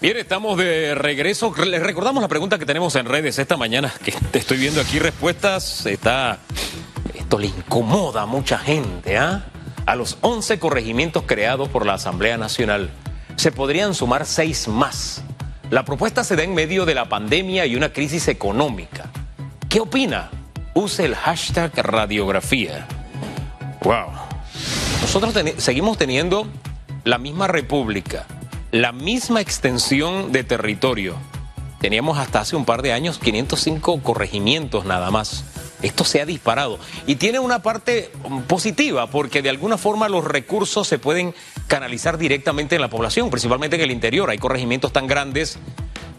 Bien, 0.00 0.16
estamos 0.16 0.56
de 0.56 0.94
regreso. 0.94 1.54
Les 1.62 1.82
recordamos 1.82 2.22
la 2.22 2.28
pregunta 2.28 2.58
que 2.58 2.64
tenemos 2.64 2.96
en 2.96 3.04
redes 3.04 3.38
esta 3.38 3.58
mañana, 3.58 3.92
que 4.02 4.12
te 4.12 4.38
estoy 4.38 4.56
viendo 4.56 4.80
aquí 4.80 4.98
respuestas. 4.98 5.84
Está. 5.84 6.38
Esto 7.14 7.38
le 7.38 7.48
incomoda 7.48 8.22
a 8.22 8.26
mucha 8.26 8.56
gente, 8.58 9.18
¿ah? 9.18 9.44
A 9.84 9.96
los 9.96 10.16
11 10.22 10.58
corregimientos 10.58 11.24
creados 11.26 11.68
por 11.68 11.84
la 11.84 11.94
Asamblea 11.94 12.38
Nacional 12.38 12.88
se 13.36 13.52
podrían 13.52 13.92
sumar 13.92 14.24
seis 14.24 14.68
más. 14.68 15.22
La 15.68 15.84
propuesta 15.84 16.24
se 16.24 16.34
da 16.34 16.44
en 16.44 16.54
medio 16.54 16.86
de 16.86 16.94
la 16.94 17.10
pandemia 17.10 17.66
y 17.66 17.76
una 17.76 17.92
crisis 17.92 18.26
económica. 18.28 19.10
¿Qué 19.68 19.80
opina? 19.80 20.30
Use 20.72 21.04
el 21.04 21.14
hashtag 21.14 21.76
radiografía. 21.76 22.86
Wow. 23.82 24.08
Nosotros 25.02 25.34
seguimos 25.58 25.98
teniendo 25.98 26.46
la 27.04 27.18
misma 27.18 27.48
república 27.48 28.24
la 28.72 28.92
misma 28.92 29.40
extensión 29.40 30.30
de 30.32 30.44
territorio. 30.44 31.16
Teníamos 31.80 32.18
hasta 32.18 32.40
hace 32.40 32.56
un 32.56 32.64
par 32.64 32.82
de 32.82 32.92
años 32.92 33.18
505 33.18 34.02
corregimientos 34.02 34.84
nada 34.84 35.10
más. 35.10 35.44
Esto 35.82 36.04
se 36.04 36.20
ha 36.20 36.26
disparado 36.26 36.78
y 37.06 37.16
tiene 37.16 37.38
una 37.38 37.62
parte 37.62 38.12
positiva 38.46 39.06
porque 39.06 39.40
de 39.40 39.48
alguna 39.48 39.78
forma 39.78 40.10
los 40.10 40.24
recursos 40.24 40.86
se 40.86 40.98
pueden 40.98 41.34
canalizar 41.68 42.18
directamente 42.18 42.74
en 42.74 42.82
la 42.82 42.90
población, 42.90 43.30
principalmente 43.30 43.76
en 43.76 43.82
el 43.82 43.90
interior. 43.90 44.28
Hay 44.28 44.38
corregimientos 44.38 44.92
tan 44.92 45.06
grandes 45.06 45.58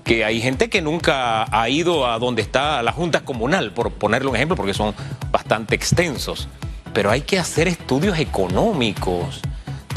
que 0.03 0.25
hay 0.25 0.41
gente 0.41 0.69
que 0.69 0.81
nunca 0.81 1.45
ha 1.55 1.69
ido 1.69 2.07
a 2.07 2.17
donde 2.17 2.41
está 2.41 2.81
la 2.81 2.91
Junta 2.91 3.23
Comunal, 3.23 3.71
por 3.71 3.91
ponerle 3.91 4.29
un 4.29 4.35
ejemplo, 4.35 4.57
porque 4.57 4.73
son 4.73 4.95
bastante 5.31 5.75
extensos. 5.75 6.47
Pero 6.91 7.11
hay 7.11 7.21
que 7.21 7.37
hacer 7.37 7.67
estudios 7.67 8.17
económicos 8.17 9.41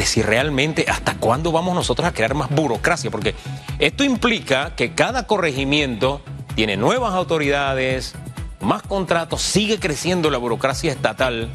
de 0.05 0.11
si 0.11 0.23
realmente 0.23 0.85
hasta 0.89 1.15
cuándo 1.17 1.51
vamos 1.51 1.75
nosotros 1.75 2.07
a 2.07 2.13
crear 2.13 2.35
más 2.35 2.51
burocracia, 2.51 3.11
porque 3.11 3.35
esto 3.79 4.05
implica 4.05 4.77
que 4.77 4.95
cada 4.95 5.27
corregimiento 5.27 6.21
tiene 6.55 6.77
nuevas 6.77 7.15
autoridades, 7.15 8.15
más 8.61 8.83
contratos, 8.83 9.41
sigue 9.41 9.79
creciendo 9.79 10.31
la 10.31 10.39
burocracia 10.39 10.93
estatal. 10.93 11.49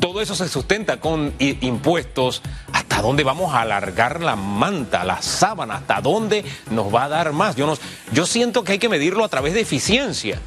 Todo 0.00 0.20
eso 0.20 0.34
se 0.34 0.48
sustenta 0.48 0.98
con 0.98 1.32
impuestos. 1.38 2.42
¿Hasta 2.72 3.00
dónde 3.02 3.22
vamos 3.22 3.54
a 3.54 3.60
alargar 3.60 4.20
la 4.20 4.34
manta, 4.34 5.04
la 5.04 5.22
sábana? 5.22 5.76
¿Hasta 5.76 6.00
dónde 6.00 6.44
nos 6.70 6.92
va 6.92 7.04
a 7.04 7.08
dar 7.08 7.32
más? 7.32 7.54
Yo, 7.54 7.66
no, 7.66 7.78
yo 8.12 8.26
siento 8.26 8.64
que 8.64 8.72
hay 8.72 8.78
que 8.80 8.88
medirlo 8.88 9.24
a 9.24 9.28
través 9.28 9.54
de 9.54 9.60
eficiencia, 9.60 10.40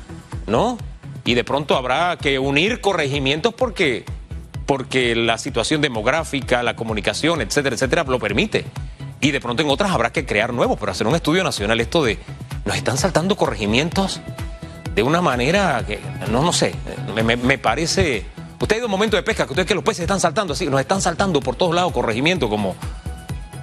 ¿no? 0.45 0.78
Y 1.23 1.36
de 1.36 1.45
pronto 1.45 1.78
habrá 1.78 2.17
que 2.17 2.38
unir 2.38 2.81
corregimientos 2.81 3.53
porque 3.53 4.03
porque 4.66 5.16
la 5.16 5.38
situación 5.38 5.81
demográfica, 5.81 6.63
la 6.63 6.75
comunicación, 6.75 7.41
etcétera, 7.41 7.75
etcétera, 7.75 8.03
lo 8.03 8.19
permite. 8.19 8.66
Y 9.21 9.31
de 9.31 9.39
pronto 9.39 9.63
en 9.63 9.69
otras 9.69 9.91
habrá 9.91 10.11
que 10.11 10.25
crear 10.25 10.53
nuevos, 10.53 10.77
pero 10.80 10.91
hacer 10.91 11.08
un 11.08 11.16
estudio 11.16 11.44
nacional 11.44 11.80
esto 11.80 12.03
de, 12.03 12.19
nos 12.66 12.75
están 12.75 12.97
saltando 12.97 13.36
corregimientos 13.36 14.21
de 14.93 15.03
una 15.03 15.21
manera 15.21 15.83
que, 15.86 15.99
no, 16.31 16.41
no 16.41 16.53
sé, 16.53 16.73
me, 17.13 17.58
parece... 17.58 18.25
Usted 18.59 18.75
ha 18.75 18.80
ido 18.80 18.88
un 18.88 18.91
momento 18.91 19.17
de 19.17 19.23
pesca, 19.23 19.45
que 19.45 19.52
ustedes 19.52 19.67
que 19.67 19.75
los 19.75 19.83
peces 19.83 20.02
están 20.02 20.19
saltando 20.19 20.53
así, 20.53 20.66
nos 20.67 20.80
están 20.80 21.02
saltando 21.02 21.41
por 21.41 21.55
todos 21.55 21.75
lados 21.75 21.91
corregimientos, 21.91 22.49
como, 22.49 22.75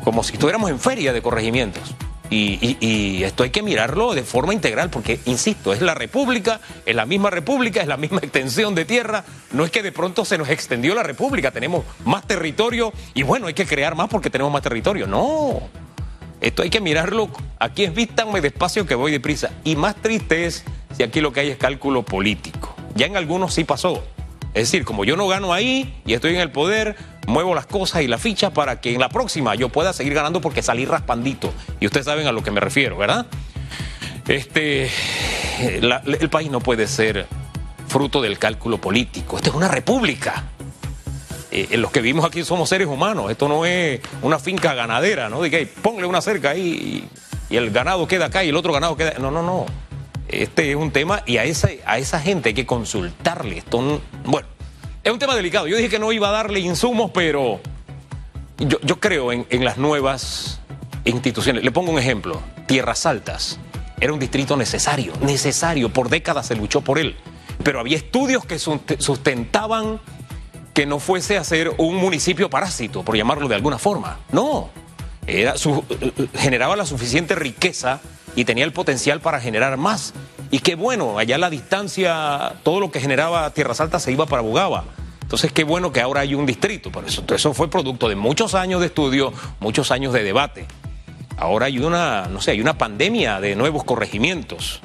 como 0.05 0.23
si 0.23 0.35
estuviéramos 0.35 0.71
en 0.71 0.79
feria 0.79 1.13
de 1.13 1.23
corregimientos. 1.23 1.95
Y, 2.33 3.23
esto 3.25 3.43
hay 3.43 3.51
que 3.51 3.63
mirarlo 3.63 4.15
de 4.15 4.23
forma 4.23 4.55
integral, 4.55 4.91
porque, 4.91 5.21
insisto, 5.27 5.73
es 5.73 5.83
la 5.83 5.95
República, 5.95 6.61
es 6.87 6.97
la 6.97 7.05
misma 7.05 7.31
República, 7.31 7.81
es 7.83 7.89
la 7.89 7.97
misma 7.97 8.19
extensión 8.23 8.75
de 8.75 8.85
tierra. 8.85 9.25
No 9.53 9.65
es 9.65 9.71
que 9.71 9.83
de 9.83 9.93
pronto 9.93 10.25
se 10.25 10.39
nos 10.39 10.49
extendió 10.49 10.95
la 10.95 11.03
República, 11.03 11.51
tenemos 11.51 11.85
más 12.05 12.27
territorio 12.27 12.93
y 13.15 13.23
bueno, 13.23 13.49
hay 13.49 13.55
que 13.55 13.67
crear 13.67 13.95
más 13.95 14.09
porque 14.09 14.31
tenemos 14.31 14.53
más 14.53 14.63
territorio. 14.63 15.07
No. 15.07 15.61
Esto 16.41 16.63
hay 16.63 16.71
que 16.71 16.81
mirarlo. 16.81 17.29
Aquí 17.59 17.85
es 17.85 17.95
vístanme 17.95 18.41
despacio 18.41 18.87
que 18.87 18.95
voy 18.95 19.13
deprisa. 19.13 19.51
Y 19.63 19.77
más 19.77 19.95
triste 19.97 20.47
es 20.47 20.65
si 20.97 21.03
aquí 21.03 21.21
lo 21.21 21.33
que 21.33 21.41
hay 21.41 21.51
es 21.51 21.57
cálculo 21.57 22.03
político. 22.03 22.75
Ya 22.95 23.07
en 23.07 23.17
algunos 23.17 23.55
sí 23.55 23.65
pasó. 23.65 24.03
Es 24.55 24.65
decir, 24.65 24.85
como 24.85 25.05
yo 25.05 25.17
no 25.17 25.29
gano 25.29 25.53
ahí 25.53 25.95
y 26.05 26.15
estoy 26.15 26.35
en 26.35 26.41
el 26.41 26.51
poder, 26.51 26.97
muevo 27.27 27.55
las 27.55 27.67
cosas 27.67 28.03
y 28.03 28.09
la 28.09 28.19
ficha 28.19 28.51
para 28.51 28.81
que 28.81 28.93
en 28.93 29.01
la 29.01 29.09
próxima 29.09 29.55
yo 29.55 29.69
pueda 29.69 29.93
seguir 29.93 30.15
ganando 30.15 30.41
porque 30.41 30.63
salí 30.63 30.85
raspandito. 30.85 31.53
Y 31.81 31.87
ustedes 31.87 32.07
saben 32.07 32.27
a 32.27 32.33
lo 32.33 32.43
que 32.43 32.51
me 32.51 32.61
refiero, 32.61 32.97
¿verdad? 32.97 33.27
Este, 34.29 34.91
el 35.61 36.31
país 36.31 36.51
no 36.51 36.61
puede 36.61 36.87
ser 36.87 37.27
fruto 37.89 38.23
del 38.23 38.39
cálculo 38.39 38.79
político. 38.79 39.37
Esta 39.37 39.51
es 39.51 39.55
una 39.55 39.69
república. 39.69 40.45
Eh, 41.51 41.77
los 41.77 41.91
que 41.91 42.01
vivimos 42.01 42.25
aquí 42.25 42.43
somos 42.45 42.69
seres 42.69 42.89
humanos. 42.89 43.31
Esto 43.31 43.49
no 43.49 43.67
es 43.67 44.01
una 44.23 44.39
finca 44.39 44.73
ganadera, 44.75 45.29
¿no? 45.29 45.43
Diga, 45.43 45.59
ponle 45.83 46.07
una 46.07 46.23
cerca 46.23 46.51
ahí 46.51 47.07
y, 47.51 47.57
el 47.57 47.71
ganado 47.71 48.09
queda 48.09 48.27
acá 48.27 48.43
y 48.43 48.49
el 48.49 48.57
otro 48.57 48.73
ganado 48.73 48.97
queda. 48.97 49.15
No, 49.19 49.31
no, 49.31 49.43
no. 49.43 49.67
Este 50.29 50.71
es 50.71 50.77
un 50.77 50.91
tema 50.91 51.23
y 51.27 51.37
a 51.37 51.45
esa, 51.45 51.69
a 51.85 51.99
esa 51.99 52.19
gente 52.19 52.49
hay 52.49 52.55
que 52.55 52.65
consultarle. 52.65 53.59
Esto, 53.59 54.01
bueno, 54.25 54.49
es 55.05 55.13
un 55.13 55.19
tema 55.19 55.35
delicado. 55.35 55.67
Yo 55.67 55.77
dije 55.77 55.89
que 55.89 55.99
no 55.99 56.13
iba 56.13 56.29
a 56.29 56.33
darle 56.33 56.61
insumos, 56.61 57.11
pero 57.13 57.61
yo, 58.59 59.01
creo 59.01 59.33
en, 59.33 59.65
las 59.65 59.79
nuevas 59.79 60.61
instituciones. 61.05 61.65
Le 61.65 61.71
pongo 61.71 61.91
un 61.91 61.99
ejemplo. 61.99 62.41
Tierras 62.67 63.07
Altas. 63.07 63.59
Era 64.01 64.13
un 64.13 64.19
distrito 64.19 64.57
necesario, 64.57 65.13
necesario. 65.21 65.93
Por 65.93 66.09
décadas 66.09 66.47
se 66.47 66.57
luchó 66.57 66.81
por 66.81 66.99
él. 66.99 67.17
Pero 67.63 67.81
había 67.81 67.97
estudios 67.97 68.45
que 68.45 68.59
sustentaban 68.59 70.01
que 70.75 70.87
no 70.87 70.99
fuese 70.99 71.37
a 71.37 71.45
ser 71.45 71.73
un 71.79 71.97
municipio 71.97 72.49
parásito, 72.49 73.03
por 73.05 73.17
llamarlo 73.17 73.47
de 73.49 73.55
alguna 73.55 73.79
forma. 73.79 74.21
No. 74.31 74.71
Era 75.27 75.55
generaba 76.35 76.75
la 76.75 76.87
suficiente 76.87 77.35
riqueza 77.35 78.01
y 78.37 78.45
tenía 78.45 78.65
el 78.65 78.73
potencial 78.73 79.21
para 79.21 79.41
generar 79.41 79.77
más. 79.77 80.15
Y 80.51 80.59
qué 80.59 80.75
bueno, 80.75 81.19
allá 81.19 81.39
la 81.39 81.51
distancia, 81.51 82.55
todo 82.63 82.81
lo 82.81 82.91
que 82.91 83.01
generaba 83.01 83.51
Tierras 83.55 83.81
Altas 83.81 84.03
se 84.03 84.13
iba 84.13 84.27
para 84.27 84.43
Bugaba. 84.43 84.85
Entonces, 85.23 85.51
qué 85.53 85.65
bueno 85.65 85.93
que 85.93 86.01
ahora 86.01 86.21
hay 86.21 86.35
un 86.35 86.45
distrito. 86.45 86.93
Por 86.93 87.07
eso, 87.07 87.25
eso 87.35 87.55
fue 87.55 87.71
producto 87.71 88.09
de 88.09 88.17
muchos 88.17 88.55
años 88.55 88.81
de 88.81 88.87
estudio, 88.89 89.33
muchos 89.61 89.91
años 89.91 90.13
de 90.13 90.23
debate. 90.23 90.67
Ahora 91.39 91.67
hay 91.67 91.79
una, 91.79 92.27
no 92.27 92.41
sé, 92.41 92.51
hay 92.51 92.61
una 92.61 92.77
pandemia 92.77 93.41
de 93.41 93.57
nuevos 93.57 93.85
corregimientos. 93.85 94.83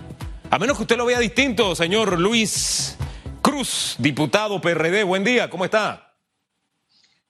A 0.49 0.57
menos 0.57 0.77
que 0.77 0.83
usted 0.83 0.97
lo 0.97 1.05
vea 1.05 1.19
distinto, 1.19 1.75
señor 1.75 2.17
Luis 2.17 2.97
Cruz, 3.41 3.95
diputado 3.99 4.61
PRD. 4.61 5.03
Buen 5.03 5.25
día, 5.25 5.49
¿cómo 5.49 5.65
está? 5.65 6.15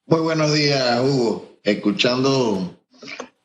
Muy 0.05 0.21
buenos 0.21 0.53
días, 0.53 0.99
Hugo. 1.01 1.59
Escuchando 1.63 2.77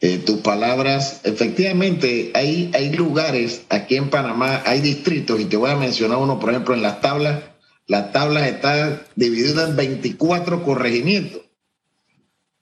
eh, 0.03 0.19
tus 0.19 0.41
palabras. 0.41 1.21
Efectivamente, 1.23 2.33
hay, 2.35 2.73
hay 2.75 2.93
lugares 2.93 3.63
aquí 3.69 3.95
en 3.95 4.11
Panamá, 4.11 4.61
hay 4.67 4.81
distritos, 4.81 5.41
y 5.41 5.45
te 5.45 5.57
voy 5.57 5.71
a 5.71 5.77
mencionar 5.77 6.19
uno, 6.19 6.41
por 6.41 6.51
ejemplo, 6.51 6.75
en 6.75 6.83
las 6.83 7.01
tablas. 7.01 7.45
Las 7.87 8.13
tablas 8.13 8.49
están 8.49 9.01
divididas 9.15 9.71
en 9.71 9.77
24 9.77 10.65
corregimientos. 10.65 11.43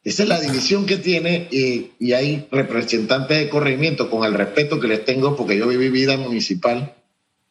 Esa 0.04 0.22
es 0.22 0.28
la 0.28 0.38
división 0.38 0.84
que 0.84 0.98
tiene 0.98 1.48
y, 1.50 1.92
y 1.98 2.12
hay 2.12 2.46
representantes 2.50 3.38
de 3.38 3.48
corregimiento, 3.48 4.10
con 4.10 4.24
el 4.24 4.34
respeto 4.34 4.78
que 4.78 4.88
les 4.88 5.06
tengo, 5.06 5.34
porque 5.34 5.56
yo 5.56 5.66
viví 5.66 5.88
vida 5.88 6.18
municipal, 6.18 6.94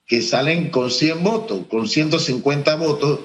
que 0.06 0.21
salen 0.21 0.69
con 0.69 0.91
100 0.91 1.23
votos, 1.23 1.66
con 1.67 1.88
150 1.88 2.75
votos, 2.75 3.21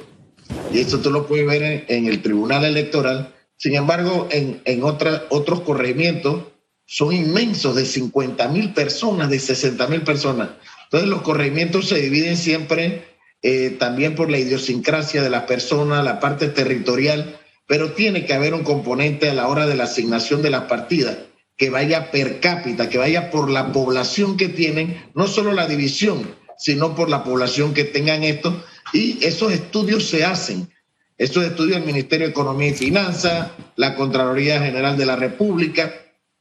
y 0.73 0.81
esto 0.81 1.01
tú 1.01 1.11
lo 1.11 1.27
puedes 1.27 1.47
ver 1.47 1.85
en, 1.89 2.07
el 2.07 2.23
Tribunal 2.23 2.65
Electoral. 2.65 3.35
Sin 3.57 3.75
embargo, 3.75 4.29
en, 4.31 4.63
en 4.65 4.83
otros 4.83 5.61
corregimientos, 5.61 6.54
son 6.87 7.13
inmensos, 7.13 7.75
de 7.75 7.85
50 7.85 8.49
mil 8.49 8.73
personas, 8.73 9.31
de 9.31 9.39
60 9.39 9.87
mil 9.89 10.03
personas. 10.03 10.51
Entonces 10.85 11.09
los 11.09 11.23
corregimientos 11.23 11.89
se 11.89 12.01
dividen 12.01 12.37
siempre 12.37 13.05
eh, 13.43 13.77
también 13.79 14.15
por 14.15 14.31
la 14.31 14.39
idiosincrasia 14.39 15.23
de 15.23 15.31
la 15.31 15.47
persona, 15.47 16.03
la 16.03 16.21
parte 16.21 16.49
territorial, 16.49 17.39
pero 17.67 17.93
tiene 17.93 18.27
que 18.27 18.35
haber 18.35 18.55
un 18.55 18.63
componente 18.63 19.29
a 19.29 19.35
la 19.35 19.49
hora 19.49 19.67
de 19.67 19.75
la 19.75 19.85
asignación 19.85 20.43
de 20.43 20.51
las 20.51 20.65
partidas 20.65 21.17
que 21.57 21.71
vaya 21.71 22.11
per 22.11 22.41
cápita, 22.41 22.89
que 22.89 22.99
vaya 22.99 23.31
por 23.31 23.51
la 23.51 23.73
población 23.73 24.37
que 24.37 24.49
tienen, 24.49 25.03
no 25.15 25.27
solo 25.27 25.53
la 25.53 25.67
división, 25.67 26.35
sino 26.59 26.95
por 26.95 27.09
la 27.09 27.23
población 27.23 27.75
que 27.75 27.85
tengan 27.85 28.25
esto. 28.25 28.65
Y 28.93 29.25
esos 29.25 29.53
estudios 29.53 30.09
se 30.09 30.25
hacen. 30.25 30.69
Estos 31.17 31.45
estudios 31.45 31.77
del 31.77 31.87
Ministerio 31.87 32.27
de 32.27 32.33
Economía 32.33 32.69
y 32.69 32.75
Finanzas, 32.75 33.51
la 33.77 33.95
Contraloría 33.95 34.61
General 34.61 34.97
de 34.97 35.07
la 35.07 35.17
República, 35.17 35.93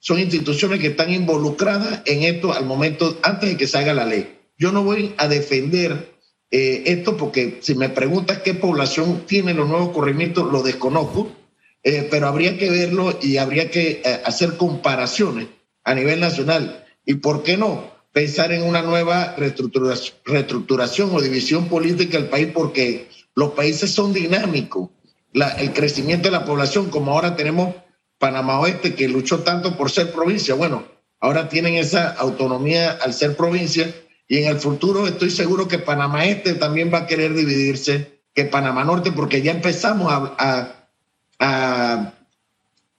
son 0.04 0.20
instituciones 0.20 0.82
que 0.82 0.88
están 0.88 1.14
involucradas 1.14 2.02
en 2.06 2.24
esto 2.24 2.52
al 2.52 2.66
momento, 2.66 3.18
antes 3.24 3.52
de 3.52 3.56
que 3.56 3.68
se 3.68 3.78
haga 3.78 3.94
la 3.94 4.06
ley. 4.06 4.38
Yo 4.58 4.74
no 4.74 4.84
voy 4.84 5.16
a 5.18 5.30
defender 5.30 6.14
eh, 6.52 6.84
esto 6.88 7.16
porque 7.16 7.60
si 7.62 7.74
me 7.74 7.88
preguntas 7.88 8.40
qué 8.40 8.54
población 8.54 9.24
tiene 9.26 9.54
los 9.54 9.70
nuevos 9.70 9.92
corregimientos, 9.94 10.52
lo 10.52 10.62
desconozco, 10.62 11.32
eh, 11.84 12.06
pero 12.12 12.28
habría 12.28 12.58
que 12.58 12.70
verlo 12.70 13.18
y 13.22 13.38
habría 13.38 13.72
que 13.72 14.02
eh, 14.04 14.22
hacer 14.26 14.58
comparaciones 14.58 15.48
a 15.86 15.96
nivel 15.96 16.20
nacional. 16.20 16.86
¿Y 17.06 17.14
por 17.16 17.42
qué 17.44 17.56
no? 17.56 17.90
Pensar 18.12 18.52
en 18.52 18.64
una 18.64 18.82
nueva 18.82 19.36
reestructuración, 19.38 20.18
reestructuración 20.26 21.16
o 21.16 21.22
división 21.22 21.70
política 21.70 22.18
del 22.18 22.28
país 22.28 22.50
porque 22.54 23.08
los 23.36 23.52
países 23.52 23.92
son 23.92 24.12
dinámicos. 24.12 24.90
el 25.34 25.72
crecimiento 25.72 26.28
de 26.28 26.34
la 26.34 26.44
población, 26.44 26.90
como 26.90 27.14
ahora 27.14 27.38
tenemos 27.38 27.74
Panamá 28.24 28.62
Oeste, 28.62 28.96
que 28.96 29.10
luchó 29.10 29.40
tanto 29.40 29.76
por 29.76 29.92
ser 29.92 30.14
provincia. 30.14 30.56
Bueno, 30.56 30.86
ahora 31.20 31.50
tienen 31.50 31.74
esa 31.74 32.08
autonomía 32.08 32.98
al 33.02 33.14
ser 33.14 33.36
provincia 33.36 33.94
y 34.30 34.38
en 34.38 34.46
el 34.46 34.60
futuro 34.60 35.06
estoy 35.06 35.30
seguro 35.30 35.68
que 35.68 35.78
Panamá 35.78 36.24
Este 36.24 36.54
también 36.54 36.90
va 36.90 37.00
a 37.00 37.06
querer 37.06 37.34
dividirse 37.34 38.22
que 38.34 38.46
Panamá 38.46 38.86
Norte 38.86 39.12
porque 39.12 39.42
ya 39.42 39.52
empezamos 39.52 40.10
a, 40.10 40.88
a, 41.38 42.14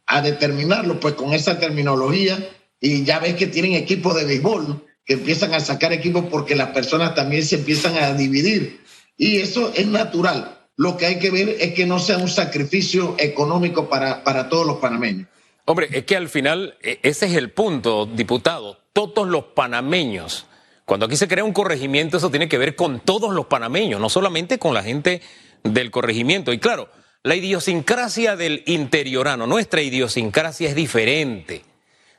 a, 0.06 0.20
determinarlo 0.20 1.00
pues 1.00 1.14
con 1.14 1.32
esa 1.32 1.58
terminología 1.58 2.36
y 2.78 3.02
ya 3.04 3.18
ves 3.18 3.34
que 3.36 3.46
tienen 3.46 3.72
equipos 3.72 4.14
de 4.14 4.26
béisbol 4.26 4.84
que 5.06 5.14
empiezan 5.14 5.54
a 5.54 5.60
sacar 5.60 5.94
equipos 5.94 6.26
porque 6.30 6.54
las 6.54 6.68
personas 6.68 7.14
también 7.14 7.46
se 7.46 7.54
empiezan 7.54 7.96
a 7.96 8.12
dividir 8.12 8.84
y 9.16 9.38
eso 9.38 9.72
es 9.74 9.86
natural. 9.86 10.63
Lo 10.76 10.96
que 10.96 11.06
hay 11.06 11.18
que 11.18 11.30
ver 11.30 11.48
es 11.60 11.74
que 11.74 11.86
no 11.86 11.98
sea 11.98 12.18
un 12.18 12.28
sacrificio 12.28 13.14
económico 13.18 13.88
para, 13.88 14.24
para 14.24 14.48
todos 14.48 14.66
los 14.66 14.78
panameños. 14.78 15.28
Hombre, 15.66 15.88
es 15.92 16.04
que 16.04 16.16
al 16.16 16.28
final 16.28 16.76
e, 16.82 16.98
ese 17.02 17.26
es 17.26 17.34
el 17.34 17.50
punto, 17.50 18.06
diputado. 18.06 18.80
Todos 18.92 19.26
los 19.26 19.44
panameños, 19.44 20.46
cuando 20.84 21.06
aquí 21.06 21.16
se 21.16 21.28
crea 21.28 21.44
un 21.44 21.52
corregimiento, 21.52 22.16
eso 22.16 22.30
tiene 22.30 22.48
que 22.48 22.58
ver 22.58 22.76
con 22.76 23.00
todos 23.00 23.32
los 23.32 23.46
panameños, 23.46 24.00
no 24.00 24.08
solamente 24.08 24.58
con 24.58 24.74
la 24.74 24.82
gente 24.82 25.22
del 25.62 25.90
corregimiento. 25.90 26.52
Y 26.52 26.58
claro, 26.58 26.88
la 27.22 27.34
idiosincrasia 27.36 28.36
del 28.36 28.62
interiorano, 28.66 29.46
nuestra 29.46 29.80
idiosincrasia 29.80 30.68
es 30.68 30.74
diferente. 30.74 31.64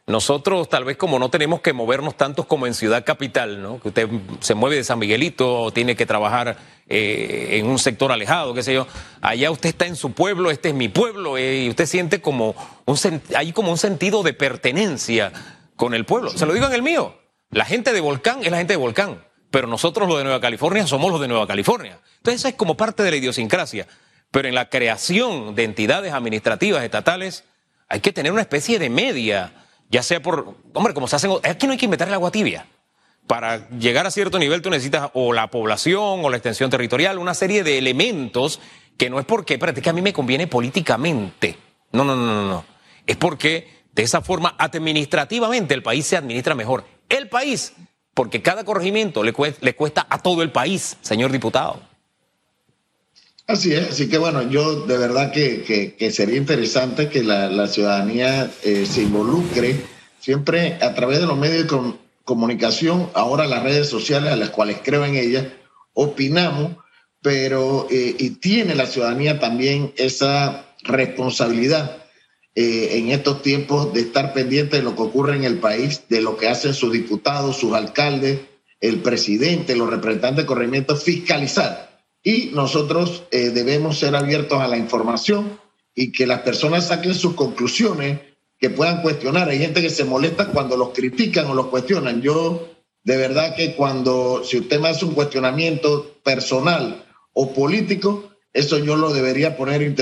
Nosotros 0.08 0.70
tal 0.70 0.84
vez 0.84 0.98
como 0.98 1.18
no 1.18 1.30
tenemos 1.30 1.62
que 1.62 1.74
movernos 1.74 2.16
tantos 2.16 2.46
como 2.46 2.68
en 2.68 2.76
Ciudad 2.76 3.04
Capital, 3.04 3.64
¿no? 3.64 3.80
Que 3.80 3.88
usted 3.88 4.08
se 4.40 4.54
mueve 4.54 4.76
de 4.76 4.84
San 4.84 5.00
Miguelito, 5.00 5.72
tiene 5.72 5.96
que 5.96 6.06
trabajar 6.06 6.58
eh, 6.88 7.50
en 7.54 7.66
un 7.66 7.80
sector 7.80 8.12
alejado, 8.12 8.54
qué 8.54 8.62
sé 8.62 8.76
yo. 8.76 8.86
Allá 9.22 9.50
usted 9.50 9.70
está 9.70 9.88
en 9.88 9.96
su 9.96 10.12
pueblo, 10.12 10.52
este 10.52 10.70
es 10.70 10.76
mi 10.76 10.90
pueblo, 10.90 11.40
eh, 11.40 11.64
y 11.64 11.70
usted 11.70 11.88
siente 11.88 12.22
como 12.22 12.56
un, 12.86 12.98
hay 13.36 13.52
como 13.52 13.72
un 13.72 13.80
sentido 13.80 14.22
de 14.22 14.34
pertenencia 14.34 15.34
con 15.76 15.96
el 15.96 16.06
pueblo. 16.06 16.30
Se 16.30 16.46
lo 16.46 16.54
digo 16.54 16.68
en 16.68 16.74
el 16.74 16.84
mío. 16.84 17.18
La 17.50 17.66
gente 17.66 17.92
de 17.92 18.00
Volcán 18.00 18.44
es 18.44 18.52
la 18.52 18.58
gente 18.58 18.74
de 18.74 18.78
Volcán, 18.78 19.24
pero 19.50 19.68
nosotros 19.68 20.08
los 20.08 20.20
de 20.20 20.24
Nueva 20.24 20.40
California 20.40 20.86
somos 20.86 21.12
los 21.12 21.20
de 21.20 21.28
Nueva 21.28 21.48
California. 21.48 22.00
Entonces 22.18 22.42
eso 22.42 22.48
es 22.48 22.54
como 22.54 22.78
parte 22.78 23.02
de 23.02 23.10
la 23.10 23.18
idiosincrasia. 23.18 23.88
Pero 24.30 24.48
en 24.48 24.56
la 24.56 24.70
creación 24.70 25.56
de 25.56 25.64
entidades 25.64 26.14
administrativas 26.14 26.84
estatales 26.84 27.44
hay 27.88 28.02
que 28.02 28.12
tener 28.12 28.32
una 28.32 28.42
especie 28.42 28.78
de 28.78 28.90
media 28.90 29.65
ya 29.90 30.04
sea 30.04 30.22
por, 30.22 30.56
hombre, 30.74 30.94
como 30.94 31.08
se 31.08 31.16
hacen, 31.16 31.32
aquí 31.44 31.68
no 31.68 31.74
hay 31.74 31.78
que 31.78 31.86
inventar 31.86 32.08
el 32.08 32.14
agua 32.14 32.32
tibia. 32.32 32.68
Para 33.28 33.70
llegar 33.70 34.06
a 34.06 34.12
cierto 34.12 34.38
nivel 34.38 34.62
tú 34.62 34.70
necesitas 34.70 35.10
o 35.14 35.34
la 35.34 35.50
población 35.50 36.24
o 36.24 36.30
la 36.30 36.38
extensión 36.38 36.70
territorial, 36.70 37.18
una 37.18 37.34
serie 37.34 37.64
de 37.64 37.78
elementos 37.78 38.60
que 38.98 39.10
no 39.10 39.20
es 39.20 39.26
porque, 39.26 39.56
espérate, 39.56 39.82
que 39.82 39.90
a 39.90 39.94
mí 39.94 40.02
me 40.02 40.14
conviene 40.14 40.48
políticamente. 40.48 41.58
No, 41.92 42.04
no, 42.04 42.16
no, 42.16 42.26
no, 42.26 42.48
no. 42.48 42.66
Es 43.08 43.18
porque 43.18 43.84
de 43.94 44.04
esa 44.04 44.22
forma 44.22 44.56
administrativamente 44.58 45.74
el 45.74 45.82
país 45.82 46.06
se 46.06 46.18
administra 46.18 46.54
mejor. 46.56 46.86
El 47.10 47.30
país, 47.30 47.74
porque 48.14 48.42
cada 48.42 48.64
corregimiento 48.64 49.24
le 49.24 49.34
cuesta 49.34 50.06
a 50.10 50.20
todo 50.20 50.44
el 50.44 50.52
país, 50.52 50.98
señor 51.02 51.32
diputado. 51.32 51.82
Así 53.48 53.74
es, 53.74 53.92
así 53.92 54.10
que 54.10 54.18
bueno, 54.18 54.50
yo 54.50 54.88
de 54.88 54.98
verdad 54.98 55.32
que, 55.32 55.96
sería 56.12 56.38
interesante 56.38 57.10
que 57.10 57.24
la, 57.24 57.68
ciudadanía 57.68 58.52
eh, 58.64 58.88
se 58.88 59.04
involucre 59.04 59.76
siempre 60.20 60.80
a 60.82 60.96
través 60.96 61.20
de 61.20 61.28
los 61.28 61.38
medios 61.38 61.64
de 61.64 61.94
comunicación, 62.24 63.08
ahora 63.14 63.46
las 63.46 63.62
redes 63.62 63.88
sociales 63.88 64.34
a 64.34 64.36
las 64.36 64.50
cuales 64.50 64.78
creo 64.84 65.06
en 65.06 65.16
ellas, 65.16 65.46
opinamos, 65.94 66.78
pero 67.22 67.88
eh, 67.92 68.16
y 68.18 68.32
tiene 68.32 68.74
la 68.74 68.88
ciudadanía 68.88 69.40
también 69.40 69.94
esa 69.96 70.66
responsabilidad 70.82 72.04
eh, 72.56 72.98
en 72.98 73.10
estos 73.10 73.44
tiempos 73.44 73.94
de 73.94 74.02
estar 74.02 74.34
pendiente 74.34 74.78
de 74.78 74.84
lo 74.84 74.96
que 74.96 75.04
ocurre 75.04 75.36
en 75.36 75.44
el 75.44 75.60
país, 75.60 76.04
de 76.10 76.22
lo 76.22 76.36
que 76.36 76.48
hacen 76.48 76.74
sus 76.74 76.92
diputados, 76.92 77.58
sus 77.58 77.74
alcaldes, 77.74 78.40
el 78.82 79.02
presidente, 79.02 79.76
los 79.76 79.90
representantes 79.90 80.46
de 80.46 80.48
corregimiento, 80.48 80.96
fiscalizar 80.96 81.95
y 82.26 82.50
nosotros 82.54 83.24
eh, 83.30 83.52
debemos 83.52 84.00
ser 84.00 84.16
abiertos 84.16 84.60
a 84.60 84.68
la 84.68 84.78
información 84.78 85.60
y 85.94 86.12
que 86.12 86.26
las 86.26 86.42
personas 86.42 86.88
saquen 86.88 87.14
sus 87.14 87.36
conclusiones, 87.36 88.20
que 88.58 88.72
puedan 88.72 89.04
cuestionar. 89.04 89.48
Hay 89.48 89.60
gente 89.60 89.80
que 89.80 89.92
se 89.92 90.06
molesta 90.06 90.48
cuando 90.48 90.76
los 90.76 90.90
critican 90.90 91.46
o 91.46 91.54
los 91.54 91.68
cuestionan. 91.68 92.24
Yo, 92.24 92.68
de 93.04 93.18
verdad 93.18 93.56
que 93.56 93.76
cuando, 93.76 94.44
si 94.44 94.58
usted 94.58 94.80
me 94.80 94.90
hace 94.90 95.06
un 95.06 95.14
cuestionamiento 95.14 96.16
personal 96.24 97.06
o 97.34 97.54
político, 97.54 98.32
eso 98.54 98.80
yo 98.80 98.96
lo 98.96 99.14
debería 99.14 99.56
poner 99.56 99.96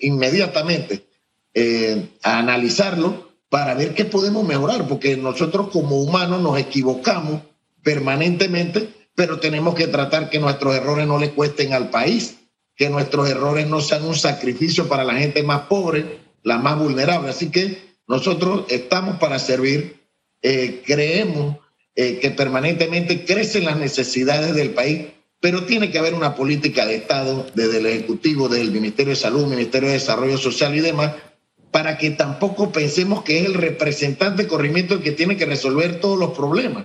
inmediatamente 0.00 1.06
eh, 1.54 2.08
a 2.24 2.38
analizarlo 2.38 3.30
para 3.48 3.74
ver 3.74 3.94
qué 3.94 4.04
podemos 4.04 4.44
mejorar, 4.44 4.88
porque 4.88 5.16
nosotros 5.16 5.68
como 5.68 6.02
humanos 6.02 6.42
nos 6.42 6.58
equivocamos 6.58 7.42
permanentemente 7.84 9.05
pero 9.16 9.40
tenemos 9.40 9.74
que 9.74 9.88
tratar 9.88 10.30
que 10.30 10.38
nuestros 10.38 10.76
errores 10.76 11.06
no 11.06 11.18
le 11.18 11.30
cuesten 11.30 11.72
al 11.72 11.90
país, 11.90 12.36
que 12.76 12.90
nuestros 12.90 13.28
errores 13.28 13.66
no 13.66 13.80
sean 13.80 14.04
un 14.04 14.14
sacrificio 14.14 14.86
para 14.86 15.02
la 15.02 15.14
gente 15.14 15.42
más 15.42 15.62
pobre, 15.62 16.20
la 16.42 16.58
más 16.58 16.78
vulnerable. 16.78 17.30
Así 17.30 17.50
que 17.50 17.96
nosotros 18.06 18.66
estamos 18.68 19.16
para 19.16 19.38
servir, 19.38 20.02
eh, 20.42 20.82
creemos 20.86 21.56
eh, 21.96 22.18
que 22.20 22.30
permanentemente 22.30 23.24
crecen 23.24 23.64
las 23.64 23.78
necesidades 23.78 24.54
del 24.54 24.70
país, 24.70 25.06
pero 25.40 25.64
tiene 25.64 25.90
que 25.90 25.98
haber 25.98 26.12
una 26.12 26.34
política 26.34 26.84
de 26.84 26.96
Estado 26.96 27.46
desde 27.54 27.78
el 27.78 27.86
Ejecutivo, 27.86 28.50
desde 28.50 28.64
el 28.64 28.70
Ministerio 28.70 29.10
de 29.10 29.16
Salud, 29.16 29.46
Ministerio 29.46 29.88
de 29.88 29.94
Desarrollo 29.94 30.36
Social 30.36 30.74
y 30.76 30.80
demás, 30.80 31.14
para 31.70 31.96
que 31.96 32.10
tampoco 32.10 32.70
pensemos 32.70 33.22
que 33.22 33.38
es 33.38 33.46
el 33.46 33.54
representante 33.54 34.46
corrimiento 34.46 34.94
el 34.94 35.02
que 35.02 35.12
tiene 35.12 35.38
que 35.38 35.46
resolver 35.46 36.00
todos 36.00 36.18
los 36.18 36.36
problemas. 36.36 36.84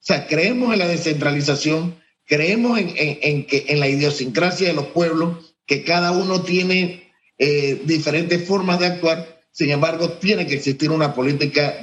O 0.00 0.04
sea, 0.06 0.26
creemos 0.26 0.72
en 0.72 0.78
la 0.78 0.88
descentralización, 0.88 1.96
creemos 2.24 2.78
en, 2.78 3.46
que, 3.46 3.66
en 3.68 3.80
la 3.80 3.88
idiosincrasia 3.88 4.68
de 4.68 4.74
los 4.74 4.86
pueblos, 4.86 5.54
que 5.66 5.84
cada 5.84 6.12
uno 6.12 6.42
tiene 6.42 7.12
eh, 7.38 7.82
diferentes 7.84 8.46
formas 8.46 8.78
de 8.78 8.86
actuar, 8.86 9.42
sin 9.50 9.70
embargo, 9.70 10.10
tiene 10.10 10.46
que 10.46 10.54
existir 10.54 10.90
una 10.90 11.14
política 11.14 11.76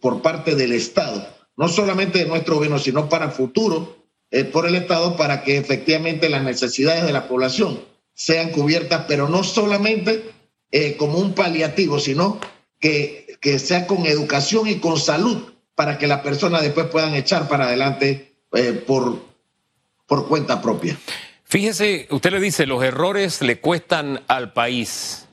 por 0.00 0.22
parte 0.22 0.54
del 0.54 0.72
Estado, 0.72 1.28
no 1.56 1.68
solamente 1.68 2.20
de 2.20 2.26
nuestro 2.26 2.54
gobierno, 2.54 2.78
sino 2.78 3.08
para 3.08 3.30
futuro 3.30 4.06
eh, 4.30 4.44
por 4.44 4.66
el 4.66 4.76
Estado, 4.76 5.16
para 5.16 5.42
que 5.42 5.58
efectivamente 5.58 6.28
las 6.28 6.44
necesidades 6.44 7.04
de 7.04 7.12
la 7.12 7.28
población 7.28 7.80
sean 8.14 8.50
cubiertas, 8.50 9.04
pero 9.06 9.28
no 9.28 9.44
solamente 9.44 10.30
eh, 10.70 10.96
como 10.96 11.18
un 11.18 11.34
paliativo, 11.34 11.98
sino 11.98 12.40
que, 12.80 13.36
que 13.40 13.58
sea 13.58 13.86
con 13.86 14.06
educación 14.06 14.68
y 14.68 14.76
con 14.76 14.98
salud 14.98 15.55
para 15.76 15.98
que 15.98 16.08
las 16.08 16.22
personas 16.22 16.62
después 16.62 16.86
puedan 16.86 17.14
echar 17.14 17.46
para 17.46 17.66
adelante 17.66 18.32
eh, 18.52 18.72
por, 18.72 19.20
por 20.06 20.26
cuenta 20.26 20.60
propia. 20.60 20.96
Fíjese, 21.44 22.08
usted 22.10 22.32
le 22.32 22.40
dice, 22.40 22.66
los 22.66 22.82
errores 22.82 23.40
le 23.42 23.60
cuestan 23.60 24.22
al 24.26 24.52
país, 24.52 25.28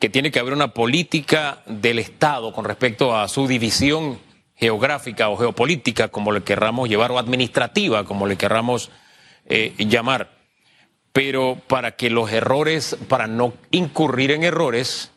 que 0.00 0.08
tiene 0.08 0.32
que 0.32 0.40
haber 0.40 0.54
una 0.54 0.74
política 0.74 1.62
del 1.66 2.00
Estado 2.00 2.52
con 2.52 2.64
respecto 2.64 3.16
a 3.16 3.28
su 3.28 3.46
división 3.46 4.18
geográfica 4.56 5.28
o 5.28 5.36
geopolítica, 5.36 6.08
como 6.08 6.32
le 6.32 6.42
querramos 6.42 6.88
llevar, 6.88 7.12
o 7.12 7.18
administrativa, 7.18 8.04
como 8.04 8.26
le 8.26 8.36
querramos 8.36 8.90
eh, 9.46 9.74
llamar. 9.78 10.32
Pero 11.12 11.60
para 11.66 11.96
que 11.96 12.10
los 12.10 12.32
errores, 12.32 12.96
para 13.08 13.26
no 13.26 13.52
incurrir 13.70 14.30
en 14.30 14.42
errores, 14.42 15.12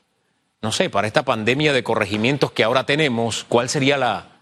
no 0.61 0.71
sé, 0.71 0.89
para 0.89 1.07
esta 1.07 1.23
pandemia 1.23 1.73
de 1.73 1.83
corregimientos 1.83 2.51
que 2.51 2.63
ahora 2.63 2.85
tenemos, 2.85 3.45
¿cuál 3.47 3.69
sería 3.69 3.97
la, 3.97 4.34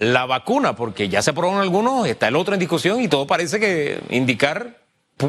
la 0.00 0.24
vacuna, 0.24 0.74
porque 0.74 1.10
ya 1.10 1.20
se 1.20 1.30
aprobaron 1.30 1.60
algunos, 1.60 2.08
está 2.08 2.28
el 2.28 2.36
otro 2.36 2.54
en 2.54 2.60
discusión 2.60 3.02
y 3.02 3.08
todo 3.08 3.26
parece 3.26 3.60
que 3.60 4.00
indicar 4.08 4.80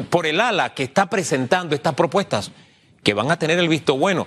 por 0.08 0.26
el 0.26 0.40
ala 0.40 0.72
que 0.72 0.82
está 0.82 1.10
presentando 1.10 1.74
estas 1.74 1.94
propuestas 1.94 2.50
que 3.04 3.12
van 3.12 3.30
a 3.30 3.38
tener 3.38 3.58
el 3.58 3.68
visto 3.68 3.96
bueno. 3.98 4.26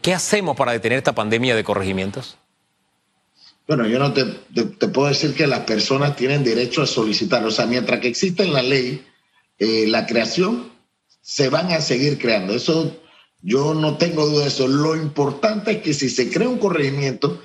¿Qué 0.00 0.14
hacemos 0.14 0.56
para 0.56 0.72
detener 0.72 0.98
esta 0.98 1.14
pandemia 1.14 1.56
de 1.56 1.64
corregimientos? 1.64 2.38
Bueno, 3.66 3.86
yo 3.86 3.98
no 3.98 4.12
te, 4.12 4.24
puedo 4.88 5.08
decir 5.08 5.34
que 5.34 5.48
las 5.48 5.60
personas 5.60 6.14
tienen 6.14 6.44
derecho 6.44 6.82
a 6.82 6.86
solicitar. 6.86 7.44
O 7.44 7.50
sea, 7.50 7.66
mientras 7.66 7.98
que 7.98 8.08
exista 8.08 8.44
en 8.44 8.52
la 8.52 8.62
ley 8.62 9.04
eh, 9.58 9.86
la 9.88 10.06
creación, 10.06 10.70
se 11.20 11.48
van 11.48 11.72
a 11.72 11.80
seguir 11.80 12.18
creando. 12.18 12.54
Eso 12.54 12.96
yo 13.42 13.74
no 13.74 13.96
tengo 13.96 14.26
duda 14.26 14.42
de 14.42 14.48
eso. 14.48 14.68
Lo 14.68 14.94
importante 14.94 15.72
es 15.72 15.82
que 15.82 15.94
si 15.94 16.10
se 16.10 16.30
crea 16.30 16.48
un 16.48 16.58
corregimiento, 16.58 17.40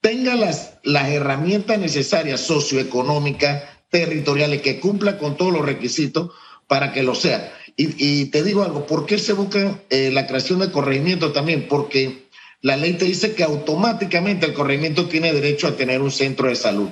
tenga 0.00 0.34
las, 0.34 0.78
las 0.82 1.08
herramientas 1.08 1.78
necesarias 1.78 2.40
socioeconómicas, 2.40 3.64
territoriales, 3.90 4.62
que 4.62 4.80
cumpla 4.80 5.18
con 5.18 5.36
todos 5.36 5.52
los 5.52 5.64
requisitos 5.64 6.30
para 6.66 6.92
que 6.92 7.02
lo 7.02 7.14
sea. 7.14 7.52
Y, 7.76 8.26
te 8.26 8.42
digo 8.42 8.62
algo, 8.62 8.86
¿por 8.86 9.06
qué 9.06 9.18
se 9.18 9.32
busca 9.32 9.80
eh, 9.88 10.10
la 10.12 10.26
creación 10.26 10.58
de 10.58 10.70
corregimiento 10.70 11.32
también? 11.32 11.66
Porque 11.66 12.28
la 12.60 12.76
ley 12.76 12.92
te 12.94 13.06
dice 13.06 13.34
que 13.34 13.42
automáticamente 13.42 14.44
el 14.44 14.52
corregimiento 14.52 15.06
tiene 15.06 15.32
derecho 15.32 15.66
a 15.66 15.76
tener 15.76 16.02
un 16.02 16.10
centro 16.10 16.48
de 16.48 16.56
salud, 16.56 16.90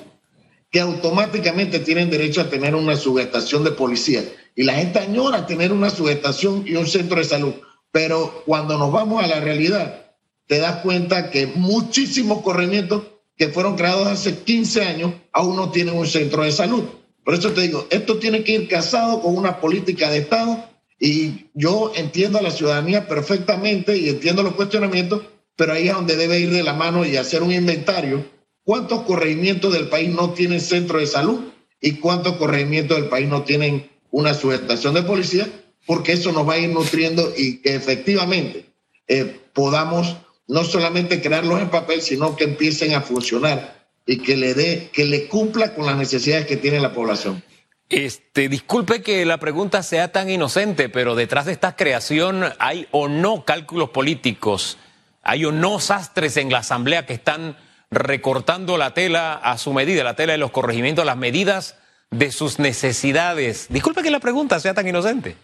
que 0.70 0.80
automáticamente 0.80 1.80
tienen 1.80 2.08
derecho 2.08 2.40
a 2.40 2.48
tener 2.48 2.74
una 2.74 2.96
subestación 2.96 3.64
de 3.64 3.72
policía. 3.72 4.24
Y 4.56 4.62
la 4.64 4.74
gente 4.74 4.98
añora 4.98 5.46
tener 5.46 5.72
una 5.72 5.90
subestación 5.90 6.64
y 6.66 6.74
un 6.74 6.86
centro 6.86 7.18
de 7.18 7.24
salud. 7.24 7.52
Pero 7.92 8.42
cuando 8.46 8.78
nos 8.78 8.90
vamos 8.90 9.22
a 9.22 9.26
la 9.26 9.40
realidad, 9.40 10.07
te 10.49 10.59
das 10.59 10.81
cuenta 10.81 11.31
que 11.31 11.47
muchísimos 11.47 12.43
corregimientos 12.43 13.02
que 13.37 13.49
fueron 13.49 13.76
creados 13.76 14.09
hace 14.09 14.38
15 14.38 14.83
años 14.83 15.12
aún 15.33 15.55
no 15.55 15.71
tienen 15.71 15.95
un 15.95 16.07
centro 16.07 16.43
de 16.43 16.50
salud. 16.50 16.85
Por 17.23 17.35
eso 17.35 17.52
te 17.52 17.61
digo, 17.61 17.87
esto 17.90 18.19
tiene 18.19 18.43
que 18.43 18.52
ir 18.52 18.69
casado 18.69 19.21
con 19.21 19.37
una 19.37 19.61
política 19.61 20.11
de 20.11 20.19
Estado 20.19 20.64
y 20.99 21.47
yo 21.55 21.93
entiendo 21.95 22.38
a 22.38 22.43
la 22.43 22.50
ciudadanía 22.50 23.07
perfectamente 23.07 23.97
y 23.97 24.09
entiendo 24.09 24.43
los 24.43 24.55
cuestionamientos, 24.55 25.23
pero 25.55 25.75
ahí 25.75 25.88
es 25.88 25.95
donde 25.95 26.17
debe 26.17 26.40
ir 26.40 26.50
de 26.50 26.62
la 26.62 26.73
mano 26.73 27.05
y 27.05 27.17
hacer 27.17 27.43
un 27.43 27.52
inventario. 27.52 28.25
¿Cuántos 28.64 29.02
corregimientos 29.02 29.73
del 29.73 29.88
país 29.88 30.09
no 30.09 30.31
tienen 30.31 30.61
centro 30.61 30.99
de 30.99 31.07
salud 31.07 31.40
y 31.81 31.93
cuántos 31.93 32.37
corregimientos 32.37 32.97
del 32.97 33.09
país 33.09 33.28
no 33.28 33.43
tienen 33.43 33.88
una 34.11 34.33
subestación 34.33 34.95
de 34.95 35.02
policía? 35.02 35.47
Porque 35.87 36.12
eso 36.12 36.33
nos 36.33 36.49
va 36.49 36.55
a 36.55 36.59
ir 36.59 36.71
nutriendo 36.71 37.33
y 37.37 37.59
que 37.59 37.75
efectivamente 37.75 38.64
eh, 39.07 39.40
podamos 39.52 40.17
no 40.49 40.64
solamente 40.64 41.21
crearlos 41.21 41.61
en 41.61 41.71
papel, 41.71 42.02
sino 42.02 42.35
que 42.35 42.45
empiecen 42.45 42.95
a 42.95 43.02
funcionar 43.02 43.87
y 44.07 44.19
que 44.19 44.37
le 44.37 44.55
dé, 44.55 44.90
que 44.93 45.05
le 45.05 45.28
cumpla 45.28 45.75
con 45.75 45.87
las 45.87 45.97
necesidades 45.97 46.47
que 46.47 46.57
tiene 46.57 46.81
la 46.81 46.93
población. 46.93 47.43
Este, 47.90 48.49
disculpe 48.49 49.02
que 49.02 49.25
la 49.25 49.38
pregunta 49.38 49.83
sea 49.83 50.11
tan 50.11 50.28
inocente, 50.28 50.88
pero 50.88 51.14
detrás 51.14 51.47
de 51.47 51.52
esta 51.52 51.76
creación 51.76 52.45
hay 52.59 52.87
o 52.90 53.09
no 53.09 53.45
cálculos 53.45 53.90
políticos, 53.90 54.78
hay 55.23 55.45
o 55.45 55.52
no 55.52 55.78
sastres 55.81 56.37
en 56.38 56.50
la 56.50 56.59
Asamblea 56.59 57.07
que 57.07 57.14
están 57.14 57.57
recortando 57.90 58.76
la 58.76 58.93
tela 58.95 59.35
a 59.35 59.57
su 59.59 59.73
medida, 59.73 60.05
la 60.05 60.17
tela 60.17 60.33
de 60.33 60.38
los 60.38 60.50
corregimientos, 60.50 61.05
las 61.05 61.17
medidas 61.17 61.76
de 62.11 62.33
sus 62.33 62.59
necesidades. 62.59 63.67
Disculpe 63.69 64.02
que 64.02 64.11
la 64.11 64.21
pregunta 64.21 64.61
sea 64.61 64.75
tan 64.75 64.88
inocente. 64.88 65.37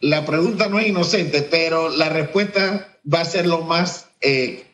La 0.00 0.24
pregunta 0.24 0.68
no 0.68 0.78
es 0.78 0.88
inocente, 0.88 1.42
pero 1.42 1.88
la 1.88 2.08
respuesta 2.08 2.89
va 3.04 3.20
a 3.20 3.24
ser 3.24 3.46
lo 3.46 3.62
más, 3.62 4.08
eh, 4.20 4.64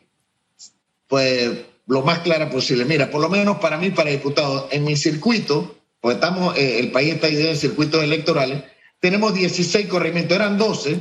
pues, 1.07 1.51
lo 1.87 2.01
más 2.01 2.19
clara 2.19 2.49
posible. 2.49 2.85
Mira, 2.85 3.09
por 3.09 3.21
lo 3.21 3.29
menos 3.29 3.57
para 3.57 3.77
mí, 3.77 3.91
para 3.91 4.09
diputado, 4.09 4.67
en 4.71 4.83
mi 4.83 4.95
circuito, 4.95 5.75
pues 6.01 6.15
estamos, 6.15 6.57
eh, 6.57 6.79
el 6.79 6.91
país 6.91 7.13
está 7.13 7.27
dividido 7.27 7.51
en 7.51 7.57
circuitos 7.57 8.03
electorales, 8.03 8.63
tenemos 8.99 9.33
16 9.33 9.87
corregimientos, 9.87 10.35
eran 10.35 10.57
12, 10.57 10.99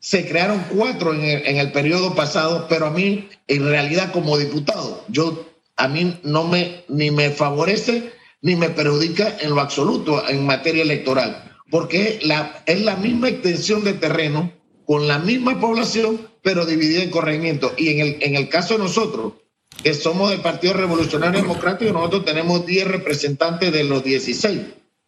se 0.00 0.28
crearon 0.28 0.64
cuatro 0.70 1.12
en 1.12 1.22
el, 1.22 1.46
en 1.46 1.56
el 1.56 1.72
periodo 1.72 2.14
pasado, 2.14 2.66
pero 2.68 2.86
a 2.86 2.90
mí, 2.90 3.28
en 3.46 3.64
realidad, 3.68 4.12
como 4.12 4.38
diputado, 4.38 5.04
yo, 5.08 5.48
a 5.76 5.88
mí 5.88 6.18
no 6.22 6.44
me, 6.44 6.84
ni 6.88 7.10
me 7.10 7.30
favorece 7.30 8.12
ni 8.40 8.54
me 8.54 8.70
perjudica 8.70 9.36
en 9.40 9.50
lo 9.50 9.60
absoluto 9.60 10.26
en 10.28 10.46
materia 10.46 10.82
electoral, 10.82 11.56
porque 11.70 12.20
es 12.66 12.80
la 12.80 12.96
misma 12.96 13.28
extensión 13.28 13.82
de 13.82 13.94
terreno 13.94 14.52
con 14.88 15.06
la 15.06 15.18
misma 15.18 15.60
población, 15.60 16.30
pero 16.40 16.64
dividida 16.64 17.02
en 17.02 17.10
corregimientos. 17.10 17.74
Y 17.76 17.90
en 17.90 18.00
el, 18.00 18.16
en 18.22 18.36
el 18.36 18.48
caso 18.48 18.72
de 18.72 18.84
nosotros, 18.84 19.34
que 19.82 19.92
somos 19.92 20.30
del 20.30 20.40
Partido 20.40 20.72
Revolucionario 20.72 21.42
Democrático, 21.42 21.92
nosotros 21.92 22.24
tenemos 22.24 22.64
10 22.64 22.88
representantes 22.88 23.70
de 23.70 23.84
los 23.84 24.02
16 24.02 24.62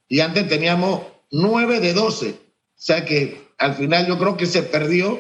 y 0.06 0.20
antes 0.20 0.46
teníamos 0.48 1.00
9 1.30 1.80
de 1.80 1.94
12. 1.94 2.28
O 2.28 2.34
sea 2.74 3.06
que 3.06 3.40
al 3.56 3.74
final 3.74 4.06
yo 4.06 4.18
creo 4.18 4.36
que 4.36 4.44
se 4.44 4.62
perdió 4.62 5.18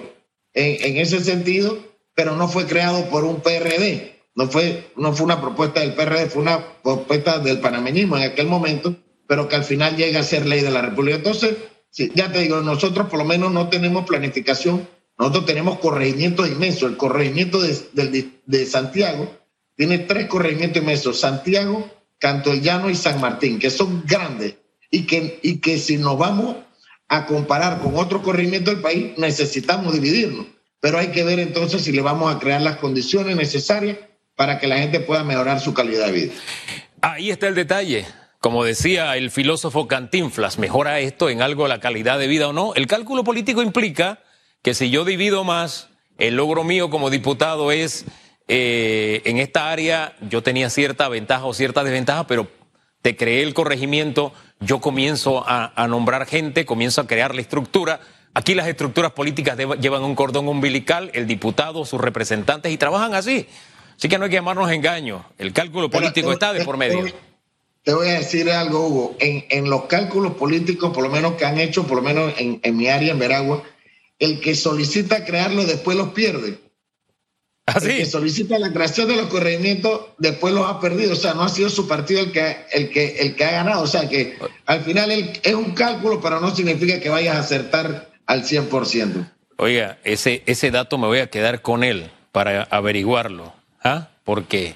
en, 0.52 0.84
en 0.84 0.98
ese 0.98 1.20
sentido, 1.20 1.78
pero 2.14 2.36
no 2.36 2.46
fue 2.46 2.66
creado 2.66 3.08
por 3.08 3.24
un 3.24 3.40
PRD, 3.40 4.14
no 4.34 4.50
fue, 4.50 4.90
no 4.94 5.14
fue 5.14 5.24
una 5.24 5.40
propuesta 5.40 5.80
del 5.80 5.94
PRD, 5.94 6.26
fue 6.26 6.42
una 6.42 6.82
propuesta 6.82 7.38
del 7.38 7.60
panameñismo 7.60 8.18
en 8.18 8.24
aquel 8.24 8.46
momento, 8.46 8.94
pero 9.26 9.48
que 9.48 9.56
al 9.56 9.64
final 9.64 9.96
llega 9.96 10.20
a 10.20 10.22
ser 10.22 10.44
ley 10.44 10.60
de 10.60 10.70
la 10.70 10.82
República. 10.82 11.16
Entonces, 11.16 11.56
ya 11.92 12.32
te 12.32 12.40
digo, 12.40 12.60
nosotros 12.60 13.08
por 13.08 13.18
lo 13.18 13.24
menos 13.24 13.52
no 13.52 13.68
tenemos 13.68 14.06
planificación, 14.06 14.88
nosotros 15.18 15.46
tenemos 15.46 15.78
corregimientos 15.78 16.48
inmensos. 16.48 16.90
El 16.90 16.96
corregimiento 16.96 17.60
de, 17.60 17.76
de, 17.92 18.30
de 18.46 18.66
Santiago 18.66 19.30
tiene 19.76 19.98
tres 19.98 20.26
corregimientos 20.26 20.82
inmensos, 20.82 21.20
Santiago, 21.20 21.90
Canto 22.18 22.52
el 22.52 22.60
Llano 22.60 22.90
y 22.90 22.94
San 22.94 23.18
Martín, 23.18 23.58
que 23.58 23.70
son 23.70 24.04
grandes 24.06 24.56
y 24.90 25.06
que, 25.06 25.40
y 25.42 25.58
que 25.58 25.78
si 25.78 25.96
nos 25.96 26.18
vamos 26.18 26.56
a 27.08 27.26
comparar 27.26 27.80
con 27.80 27.96
otro 27.96 28.22
corregimiento 28.22 28.70
del 28.70 28.80
país, 28.80 29.12
necesitamos 29.16 29.92
dividirnos. 29.94 30.46
Pero 30.80 30.98
hay 30.98 31.08
que 31.08 31.24
ver 31.24 31.40
entonces 31.40 31.82
si 31.82 31.92
le 31.92 32.02
vamos 32.02 32.34
a 32.34 32.38
crear 32.38 32.60
las 32.60 32.76
condiciones 32.76 33.36
necesarias 33.36 33.98
para 34.36 34.58
que 34.58 34.66
la 34.66 34.78
gente 34.78 35.00
pueda 35.00 35.24
mejorar 35.24 35.60
su 35.60 35.72
calidad 35.74 36.06
de 36.06 36.12
vida. 36.12 36.32
Ahí 37.00 37.30
está 37.30 37.48
el 37.48 37.54
detalle. 37.54 38.06
Como 38.40 38.64
decía 38.64 39.18
el 39.18 39.30
filósofo 39.30 39.86
Cantinflas, 39.86 40.58
¿mejora 40.58 40.98
esto 41.00 41.28
en 41.28 41.42
algo 41.42 41.68
la 41.68 41.78
calidad 41.78 42.18
de 42.18 42.26
vida 42.26 42.48
o 42.48 42.54
no? 42.54 42.72
El 42.74 42.86
cálculo 42.86 43.22
político 43.22 43.60
implica 43.60 44.20
que 44.62 44.72
si 44.72 44.88
yo 44.88 45.04
divido 45.04 45.44
más, 45.44 45.90
el 46.16 46.36
logro 46.36 46.64
mío 46.64 46.88
como 46.88 47.10
diputado 47.10 47.70
es 47.70 48.06
eh, 48.48 49.20
en 49.26 49.36
esta 49.36 49.70
área 49.70 50.16
yo 50.22 50.42
tenía 50.42 50.70
cierta 50.70 51.06
ventaja 51.10 51.44
o 51.44 51.52
cierta 51.52 51.84
desventaja, 51.84 52.26
pero 52.26 52.48
te 53.02 53.14
creé 53.14 53.42
el 53.42 53.52
corregimiento, 53.52 54.32
yo 54.58 54.80
comienzo 54.80 55.44
a, 55.46 55.74
a 55.76 55.86
nombrar 55.86 56.24
gente, 56.24 56.64
comienzo 56.64 57.02
a 57.02 57.06
crear 57.06 57.34
la 57.34 57.42
estructura. 57.42 58.00
Aquí 58.32 58.54
las 58.54 58.68
estructuras 58.68 59.12
políticas 59.12 59.58
llevan 59.82 60.02
un 60.02 60.14
cordón 60.14 60.48
umbilical, 60.48 61.10
el 61.12 61.26
diputado, 61.26 61.84
sus 61.84 62.00
representantes, 62.00 62.72
y 62.72 62.78
trabajan 62.78 63.12
así. 63.12 63.46
Así 63.98 64.08
que 64.08 64.16
no 64.16 64.24
hay 64.24 64.30
que 64.30 64.36
llamarnos 64.36 64.70
engaño. 64.70 65.26
El 65.36 65.52
cálculo 65.52 65.90
político 65.90 66.32
está 66.32 66.54
de 66.54 66.64
por 66.64 66.78
medio. 66.78 67.04
Te 67.82 67.94
voy 67.94 68.08
a 68.08 68.14
decir 68.14 68.50
algo, 68.50 68.86
Hugo. 68.86 69.16
En, 69.20 69.44
en, 69.48 69.70
los 69.70 69.84
cálculos 69.84 70.34
políticos, 70.34 70.92
por 70.92 71.02
lo 71.02 71.10
menos 71.10 71.34
que 71.34 71.46
han 71.46 71.58
hecho, 71.58 71.86
por 71.86 71.96
lo 71.96 72.02
menos 72.02 72.34
en, 72.38 72.60
en 72.62 72.76
mi 72.76 72.88
área, 72.88 73.12
en 73.12 73.18
Veragua, 73.18 73.62
el 74.18 74.40
que 74.40 74.54
solicita 74.54 75.24
crearlo 75.24 75.64
después 75.64 75.96
los 75.96 76.10
pierde. 76.10 76.58
¿Ah, 77.66 77.78
el 77.82 77.98
que 77.98 78.06
solicita 78.06 78.58
la 78.58 78.72
creación 78.72 79.08
de 79.08 79.16
los 79.16 79.26
corregimientos 79.28 80.08
después 80.18 80.52
los 80.52 80.68
ha 80.68 80.80
perdido. 80.80 81.12
O 81.12 81.16
sea, 81.16 81.34
no 81.34 81.42
ha 81.42 81.48
sido 81.48 81.68
su 81.70 81.86
partido 81.86 82.20
el 82.20 82.32
que, 82.32 82.56
el 82.72 82.90
que, 82.90 83.18
el 83.20 83.36
que 83.36 83.44
ha 83.44 83.52
ganado. 83.52 83.82
O 83.82 83.86
sea, 83.86 84.08
que 84.08 84.36
al 84.66 84.82
final 84.82 85.10
es 85.10 85.54
un 85.54 85.72
cálculo, 85.72 86.20
pero 86.20 86.40
no 86.40 86.54
significa 86.54 87.00
que 87.00 87.08
vayas 87.08 87.36
a 87.36 87.40
acertar 87.40 88.10
al 88.26 88.44
100%. 88.44 89.30
Oiga, 89.56 89.98
ese, 90.04 90.42
ese 90.46 90.70
dato 90.70 90.98
me 90.98 91.06
voy 91.06 91.18
a 91.18 91.28
quedar 91.28 91.62
con 91.62 91.84
él 91.84 92.10
para 92.32 92.64
averiguarlo. 92.64 93.52
¿ah? 93.84 94.08
Porque 94.24 94.74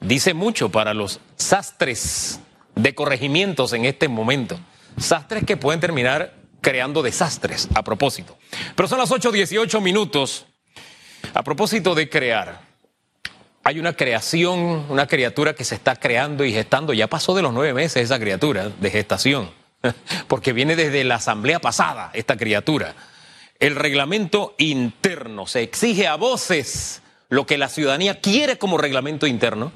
dice 0.00 0.34
mucho 0.34 0.70
para 0.70 0.94
los 0.94 1.20
sastres 1.36 2.40
de 2.74 2.94
corregimientos 2.94 3.72
en 3.72 3.84
este 3.84 4.08
momento. 4.08 4.58
Sastres 4.98 5.44
que 5.44 5.56
pueden 5.56 5.80
terminar 5.80 6.34
creando 6.60 7.02
desastres 7.02 7.68
a 7.74 7.82
propósito. 7.82 8.36
Pero 8.74 8.88
son 8.88 8.98
las 8.98 9.10
8.18 9.10 9.80
minutos. 9.80 10.46
A 11.34 11.42
propósito 11.42 11.94
de 11.94 12.08
crear, 12.08 12.60
hay 13.64 13.78
una 13.78 13.92
creación, 13.92 14.86
una 14.88 15.06
criatura 15.06 15.54
que 15.54 15.64
se 15.64 15.74
está 15.74 15.96
creando 15.96 16.44
y 16.44 16.52
gestando. 16.52 16.92
Ya 16.92 17.06
pasó 17.06 17.34
de 17.34 17.42
los 17.42 17.52
nueve 17.52 17.74
meses 17.74 18.04
esa 18.04 18.18
criatura 18.18 18.70
de 18.70 18.90
gestación, 18.90 19.50
porque 20.28 20.52
viene 20.52 20.76
desde 20.76 21.04
la 21.04 21.16
asamblea 21.16 21.58
pasada 21.58 22.10
esta 22.14 22.36
criatura. 22.36 22.94
El 23.58 23.74
reglamento 23.74 24.54
interno 24.58 25.46
se 25.46 25.62
exige 25.62 26.06
a 26.06 26.14
voces 26.14 27.02
lo 27.28 27.44
que 27.44 27.58
la 27.58 27.68
ciudadanía 27.68 28.20
quiere 28.20 28.56
como 28.56 28.78
reglamento 28.78 29.26
interno. 29.26 29.72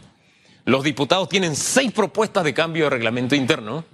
Los 0.64 0.84
diputados 0.84 1.28
tienen 1.28 1.56
seis 1.56 1.92
propuestas 1.92 2.44
de 2.44 2.54
cambio 2.54 2.84
de 2.84 2.90
reglamento 2.90 3.34
interno. 3.34 3.84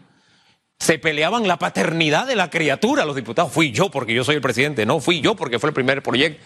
Se 0.79 0.99
peleaban 0.99 1.49
la 1.49 1.59
paternidad 1.59 2.27
de 2.27 2.37
la 2.37 2.51
criatura, 2.51 3.05
los 3.05 3.17
diputados. 3.17 3.53
Fui 3.53 3.73
yo 3.73 3.91
porque 3.91 4.15
yo 4.15 4.25
soy 4.25 4.37
el 4.37 4.43
presidente, 4.43 4.87
no 4.87 5.01
fui 5.01 5.21
yo 5.21 5.35
porque 5.35 5.59
fue 5.59 5.71
el 5.71 5.75
primer 5.75 6.03
proyecto. 6.03 6.45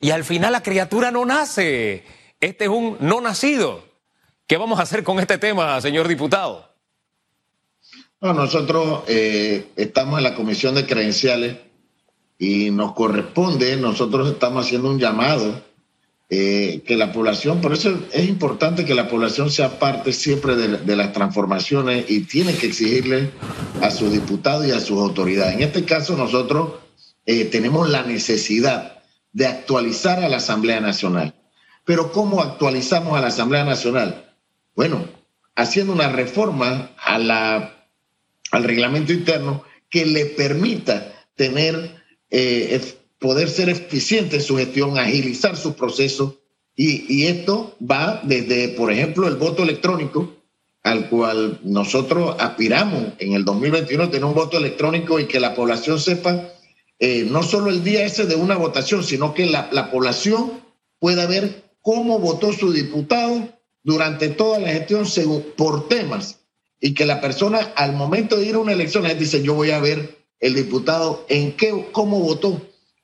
Y 0.00 0.10
al 0.10 0.24
final 0.24 0.52
la 0.52 0.62
criatura 0.62 1.10
no 1.10 1.24
nace. 1.24 2.04
Este 2.40 2.64
es 2.64 2.70
un 2.70 2.96
no 3.00 3.20
nacido. 3.20 3.84
¿Qué 4.46 4.56
vamos 4.56 4.78
a 4.78 4.82
hacer 4.82 5.02
con 5.02 5.18
este 5.18 5.38
tema, 5.38 5.80
señor 5.80 6.06
diputado? 6.08 6.68
No, 8.20 8.32
nosotros 8.34 9.02
eh, 9.08 9.68
estamos 9.76 10.18
en 10.18 10.24
la 10.24 10.34
comisión 10.34 10.74
de 10.74 10.86
credenciales 10.86 11.56
y 12.38 12.70
nos 12.70 12.92
corresponde, 12.92 13.76
nosotros 13.76 14.30
estamos 14.30 14.66
haciendo 14.66 14.90
un 14.90 14.98
llamado 14.98 15.62
eh, 16.34 16.80
que 16.86 16.96
la 16.96 17.12
población, 17.12 17.60
por 17.60 17.74
eso 17.74 18.06
es 18.10 18.26
importante 18.26 18.86
que 18.86 18.94
la 18.94 19.06
población 19.06 19.50
sea 19.50 19.78
parte 19.78 20.14
siempre 20.14 20.56
de, 20.56 20.96
las 20.96 21.12
transformaciones 21.12 22.06
y 22.08 22.20
tiene 22.20 22.54
que 22.54 22.68
exigirle 22.68 23.28
a 23.82 23.90
sus 23.90 24.10
diputados 24.10 24.66
y 24.66 24.70
a 24.70 24.80
sus 24.80 24.98
autoridades. 24.98 25.56
En 25.56 25.60
este 25.60 25.84
caso 25.84 26.16
nosotros 26.16 26.76
eh, 27.26 27.44
tenemos 27.44 27.90
la 27.90 28.04
necesidad 28.04 29.02
de 29.34 29.46
actualizar 29.46 30.24
a 30.24 30.30
la 30.30 30.38
Asamblea 30.38 30.80
Nacional. 30.80 31.34
Pero 31.84 32.12
¿cómo 32.12 32.40
actualizamos 32.40 33.18
a 33.18 33.20
la 33.20 33.26
Asamblea 33.26 33.66
Nacional? 33.66 34.34
Bueno, 34.74 35.04
haciendo 35.54 35.92
una 35.92 36.08
reforma 36.08 36.92
al 36.96 38.64
reglamento 38.64 39.12
interno 39.12 39.64
que 39.90 40.06
le 40.06 40.24
permita 40.24 41.12
tener, 41.34 42.02
eh, 42.30 42.80
poder 43.22 43.48
ser 43.48 43.70
eficiente 43.70 44.36
en 44.36 44.42
su 44.42 44.58
gestión, 44.58 44.98
agilizar 44.98 45.56
su 45.56 45.72
proceso. 45.74 46.38
Y, 46.76 47.06
y 47.08 47.26
esto 47.26 47.74
va 47.80 48.20
desde, 48.24 48.68
por 48.68 48.92
ejemplo, 48.92 49.26
el 49.28 49.36
voto 49.36 49.62
electrónico, 49.62 50.34
al 50.82 51.08
cual 51.08 51.60
nosotros 51.62 52.36
aspiramos 52.38 53.14
en 53.18 53.32
el 53.32 53.44
2021 53.44 54.10
tener 54.10 54.24
un 54.24 54.34
voto 54.34 54.58
electrónico 54.58 55.18
y 55.18 55.26
que 55.26 55.40
la 55.40 55.54
población 55.54 55.98
sepa 55.98 56.52
eh, 56.98 57.26
no 57.28 57.42
solo 57.42 57.70
el 57.70 57.82
día 57.82 58.04
ese 58.04 58.26
de 58.26 58.36
una 58.36 58.56
votación, 58.56 59.02
sino 59.02 59.34
que 59.34 59.46
la, 59.46 59.68
la, 59.72 59.90
población 59.90 60.52
pueda 60.98 61.26
ver 61.26 61.64
cómo 61.80 62.18
votó 62.18 62.52
su 62.52 62.72
diputado 62.72 63.48
durante 63.82 64.28
toda 64.28 64.58
la 64.60 64.68
gestión 64.68 65.06
según, 65.06 65.44
por 65.56 65.88
temas 65.88 66.40
y 66.80 66.94
que 66.94 67.06
la 67.06 67.20
persona 67.20 67.72
al 67.76 67.94
momento 67.94 68.36
de 68.36 68.46
ir 68.46 68.56
a 68.56 68.58
una 68.58 68.72
elección, 68.72 69.06
dice, 69.18 69.42
yo 69.42 69.54
voy 69.54 69.70
a 69.70 69.80
ver 69.80 70.18
el 70.40 70.54
diputado 70.54 71.24
en 71.28 71.56
qué, 71.56 71.88
cómo 71.92 72.20
votó 72.20 72.60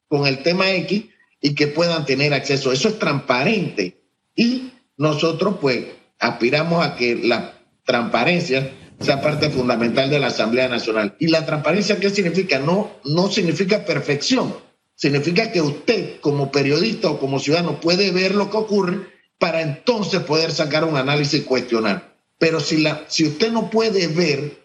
con 0.08 0.26
el 0.26 0.42
tema 0.42 0.72
X 0.72 1.04
y 1.40 1.54
que 1.54 1.68
puedan 1.68 2.04
tener 2.04 2.34
acceso. 2.34 2.72
Eso 2.72 2.88
es 2.88 2.98
transparente. 2.98 4.00
Y 4.34 4.72
nosotros 4.96 5.56
pues 5.60 5.86
aspiramos 6.18 6.84
a 6.84 6.96
que 6.96 7.16
la 7.16 7.54
transparencia 7.84 8.72
sea 9.00 9.20
parte 9.20 9.50
fundamental 9.50 10.10
de 10.10 10.18
la 10.18 10.28
Asamblea 10.28 10.68
Nacional. 10.68 11.14
¿Y 11.18 11.28
la 11.28 11.46
transparencia 11.46 12.00
qué 12.00 12.10
significa? 12.10 12.58
No, 12.58 12.90
no 13.04 13.30
significa 13.30 13.84
perfección, 13.84 14.56
significa 14.94 15.52
que 15.52 15.60
usted 15.60 16.20
como 16.20 16.50
periodista 16.50 17.08
o 17.08 17.20
como 17.20 17.38
ciudadano 17.38 17.80
puede 17.80 18.10
ver 18.10 18.34
lo 18.34 18.50
que 18.50 18.56
ocurre 18.56 19.06
para 19.38 19.62
entonces 19.62 20.20
poder 20.20 20.50
sacar 20.50 20.84
un 20.84 20.96
análisis 20.96 21.40
y 21.40 21.44
cuestionar. 21.44 22.16
Pero 22.38 22.60
si, 22.60 22.78
la, 22.78 23.04
si 23.08 23.26
usted 23.26 23.52
no 23.52 23.70
puede 23.70 24.08
ver 24.08 24.64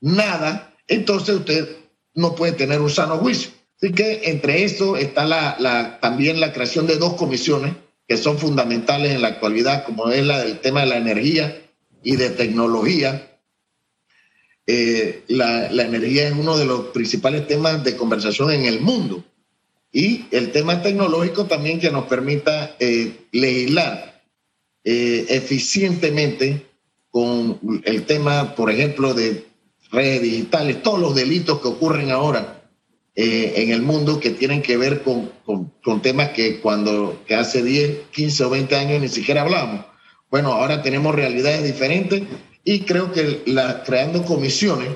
nada, 0.00 0.74
entonces 0.86 1.36
usted 1.36 1.76
no 2.14 2.34
puede 2.34 2.52
tener 2.52 2.80
un 2.80 2.90
sano 2.90 3.18
juicio. 3.18 3.50
Así 3.76 3.92
que 3.92 4.30
entre 4.30 4.64
eso 4.64 4.96
está 4.96 5.98
también 6.00 6.40
la 6.40 6.52
creación 6.52 6.86
de 6.86 6.96
dos 6.96 7.14
comisiones 7.14 7.74
que 8.08 8.16
son 8.16 8.38
fundamentales 8.38 9.12
en 9.12 9.22
la 9.22 9.28
actualidad, 9.28 9.84
como 9.84 10.10
es 10.10 10.24
la 10.24 10.40
del 10.40 10.60
tema 10.60 10.80
de 10.80 10.86
la 10.86 10.96
energía 10.96 11.62
y 12.02 12.16
de 12.16 12.30
tecnología, 12.30 13.38
eh, 14.66 15.24
la, 15.28 15.66
energía 15.66 16.28
es 16.28 16.32
uno 16.32 16.56
de 16.56 16.64
los 16.64 16.86
principales 16.86 17.46
temas 17.46 17.84
de 17.84 17.96
conversación 17.96 18.52
en 18.52 18.64
el 18.64 18.80
mundo. 18.80 19.24
Y 19.92 20.26
el 20.30 20.52
tema 20.52 20.82
tecnológico 20.82 21.46
también 21.46 21.80
que 21.80 21.90
nos 21.90 22.06
permita 22.06 22.76
eh, 22.78 23.26
legislar 23.32 24.22
eh, 24.84 25.26
eficientemente 25.28 26.66
con 27.10 27.82
el 27.84 28.04
tema, 28.04 28.54
por 28.54 28.70
ejemplo, 28.70 29.14
de 29.14 29.46
redes 29.90 30.22
digitales, 30.22 30.82
todos 30.82 31.00
los 31.00 31.14
delitos 31.14 31.60
que 31.60 31.68
ocurren 31.68 32.10
ahora 32.10 32.55
en 33.18 33.70
el 33.70 33.80
mundo 33.80 34.20
que 34.20 34.30
tienen 34.30 34.60
que 34.60 34.76
ver 34.76 35.02
con, 35.02 35.32
con, 35.82 36.02
temas 36.02 36.30
que 36.30 36.60
cuando 36.60 37.22
que 37.26 37.34
hace 37.34 37.62
10, 37.62 38.08
15 38.10 38.44
o 38.44 38.50
20 38.50 38.76
años 38.76 39.00
ni 39.00 39.08
siquiera 39.08 39.40
hablábamos. 39.40 39.86
Bueno, 40.30 40.52
ahora 40.52 40.82
tenemos 40.82 41.14
realidades 41.14 41.64
diferentes 41.64 42.24
y 42.62 42.80
creo 42.80 43.12
que 43.12 43.42
la, 43.46 43.84
creando 43.84 44.24
comisiones, 44.24 44.88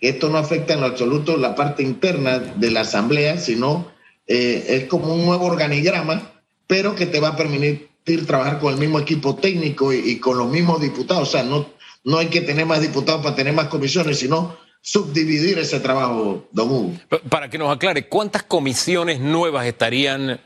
esto 0.00 0.30
no 0.30 0.38
afecta 0.38 0.72
en 0.72 0.80
lo 0.80 0.86
absoluto 0.86 1.36
la 1.36 1.54
parte 1.54 1.82
interna 1.82 2.38
de 2.38 2.70
la 2.70 2.80
Asamblea, 2.80 3.38
sino 3.38 3.92
eh, 4.26 4.64
es 4.68 4.84
como 4.88 5.14
un 5.14 5.26
nuevo 5.26 5.44
organigrama, 5.44 6.32
pero 6.66 6.94
que 6.94 7.06
te 7.06 7.20
va 7.20 7.28
a 7.28 7.36
permitir 7.36 8.26
trabajar 8.26 8.58
con 8.58 8.72
el 8.72 8.80
mismo 8.80 8.98
equipo 8.98 9.36
técnico 9.36 9.92
y, 9.92 10.18
con 10.18 10.38
los 10.38 10.48
mismos 10.48 10.80
diputados. 10.80 11.28
O 11.28 11.32
sea, 11.32 11.42
no, 11.42 11.66
no 12.04 12.18
hay 12.18 12.28
que 12.28 12.40
tener 12.40 12.64
más 12.64 12.80
diputados 12.80 13.22
para 13.22 13.36
tener 13.36 13.52
más 13.52 13.66
comisiones, 13.66 14.18
sino 14.18 14.56
subdividir 14.80 15.58
ese 15.58 15.80
trabajo, 15.80 16.48
don 16.52 16.70
Hugo. 16.70 16.92
Para 17.28 17.50
que 17.50 17.58
nos 17.58 17.74
aclare, 17.74 18.08
¿cuántas 18.08 18.42
comisiones 18.42 19.20
nuevas 19.20 19.66
estarían 19.66 20.40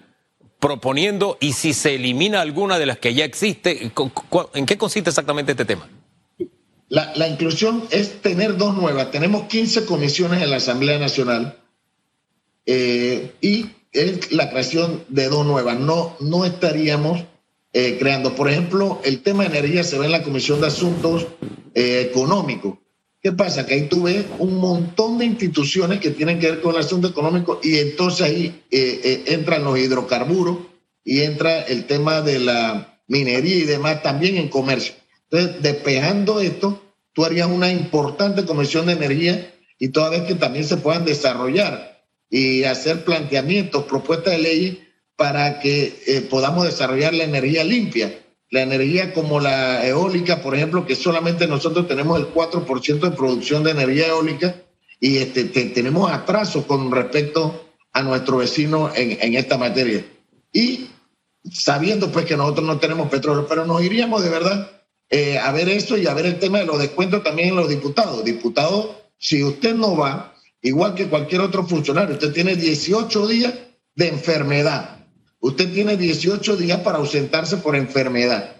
proponiendo 0.58 1.36
y 1.40 1.52
si 1.52 1.74
se 1.74 1.96
elimina 1.96 2.40
alguna 2.40 2.78
de 2.78 2.86
las 2.86 2.98
que 2.98 3.12
ya 3.12 3.24
existe, 3.24 3.92
¿en 4.54 4.66
qué 4.66 4.78
consiste 4.78 5.10
exactamente 5.10 5.52
este 5.52 5.64
tema? 5.64 5.88
La, 6.88 7.28
inclusión 7.28 7.84
es 7.90 8.22
tener 8.22 8.56
dos 8.56 8.76
nuevas. 8.76 9.10
Tenemos 9.10 9.44
15 9.48 9.84
comisiones 9.84 10.42
en 10.42 10.50
la 10.50 10.56
Asamblea 10.56 10.98
Nacional 10.98 11.58
eh, 12.66 13.32
y 13.40 13.66
es 13.92 14.32
la 14.32 14.48
creación 14.50 15.04
de 15.08 15.28
dos 15.28 15.44
nuevas. 15.44 15.78
No, 15.78 16.16
no 16.20 16.44
estaríamos 16.44 17.24
eh, 17.72 17.96
creando, 17.98 18.36
por 18.36 18.48
ejemplo, 18.48 19.00
el 19.04 19.22
tema 19.22 19.42
de 19.42 19.58
energía 19.58 19.82
se 19.82 19.98
ve 19.98 20.06
en 20.06 20.12
la 20.12 20.22
Comisión 20.22 20.60
de 20.60 20.68
Asuntos 20.68 21.26
eh, 21.74 22.08
Económicos. 22.08 22.78
¿Qué 23.24 23.32
pasa? 23.32 23.64
Que 23.64 23.72
ahí 23.72 23.88
tú 23.88 24.02
ves 24.02 24.26
un 24.38 24.58
montón 24.58 25.16
de 25.16 25.24
instituciones 25.24 25.98
que 25.98 26.10
tienen 26.10 26.38
que 26.38 26.50
ver 26.50 26.60
con 26.60 26.74
el 26.74 26.82
asunto 26.82 27.08
económico 27.08 27.58
y 27.62 27.78
entonces 27.78 28.20
ahí 28.20 28.62
entran 28.70 29.64
los 29.64 29.78
hidrocarburos 29.78 30.58
y 31.02 31.22
entra 31.22 31.62
el 31.62 31.86
tema 31.86 32.20
de 32.20 32.38
la 32.38 33.00
minería 33.08 33.56
y 33.56 33.62
demás 33.62 34.02
también 34.02 34.36
en 34.36 34.50
comercio. 34.50 34.92
Entonces, 35.30 35.62
despejando 35.62 36.38
esto, 36.40 36.82
tú 37.14 37.24
harías 37.24 37.48
una 37.48 37.72
importante 37.72 38.44
comisión 38.44 38.84
de 38.84 38.92
energía 38.92 39.54
y 39.78 39.88
toda 39.88 40.10
vez 40.10 40.24
que 40.24 40.34
también 40.34 40.66
se 40.66 40.76
puedan 40.76 41.06
desarrollar 41.06 42.04
y 42.28 42.64
hacer 42.64 43.04
planteamientos, 43.04 43.84
propuestas 43.84 44.34
de 44.34 44.38
ley 44.38 44.88
para 45.16 45.60
que 45.60 45.98
eh, 46.06 46.20
podamos 46.28 46.66
desarrollar 46.66 47.14
la 47.14 47.24
energía 47.24 47.64
limpia. 47.64 48.18
La 48.54 48.62
energía 48.62 49.12
como 49.12 49.40
la 49.40 49.84
eólica, 49.84 50.40
por 50.40 50.54
ejemplo, 50.54 50.86
que 50.86 50.94
solamente 50.94 51.48
nosotros 51.48 51.88
tenemos 51.88 52.20
el 52.20 52.32
4% 52.32 53.00
de 53.00 53.10
producción 53.10 53.64
de 53.64 53.72
energía 53.72 54.06
eólica 54.06 54.54
y 55.00 55.16
este, 55.16 55.42
tenemos 55.42 56.08
atrasos 56.08 56.64
con 56.64 56.92
respecto 56.92 57.72
a 57.92 58.02
nuestro 58.02 58.36
vecino 58.36 58.92
en, 58.94 59.18
en 59.20 59.34
esta 59.34 59.58
materia. 59.58 60.04
Y 60.52 60.86
sabiendo 61.50 62.12
pues 62.12 62.26
que 62.26 62.36
nosotros 62.36 62.64
no 62.64 62.78
tenemos 62.78 63.08
petróleo, 63.08 63.44
pero 63.48 63.66
nos 63.66 63.82
iríamos 63.82 64.22
de 64.22 64.30
verdad 64.30 64.70
eh, 65.10 65.36
a 65.36 65.50
ver 65.50 65.68
eso 65.68 65.98
y 65.98 66.06
a 66.06 66.14
ver 66.14 66.26
el 66.26 66.38
tema 66.38 66.60
de 66.60 66.66
los 66.66 66.78
descuentos 66.78 67.24
también 67.24 67.48
en 67.48 67.56
los 67.56 67.68
diputados. 67.68 68.24
Diputados, 68.24 68.90
si 69.18 69.42
usted 69.42 69.74
no 69.74 69.96
va, 69.96 70.32
igual 70.62 70.94
que 70.94 71.08
cualquier 71.08 71.40
otro 71.40 71.66
funcionario, 71.66 72.14
usted 72.14 72.32
tiene 72.32 72.54
18 72.54 73.26
días 73.26 73.52
de 73.96 74.10
enfermedad. 74.10 75.03
Usted 75.44 75.74
tiene 75.74 75.98
18 75.98 76.56
días 76.56 76.80
para 76.80 76.96
ausentarse 76.96 77.58
por 77.58 77.76
enfermedad. 77.76 78.56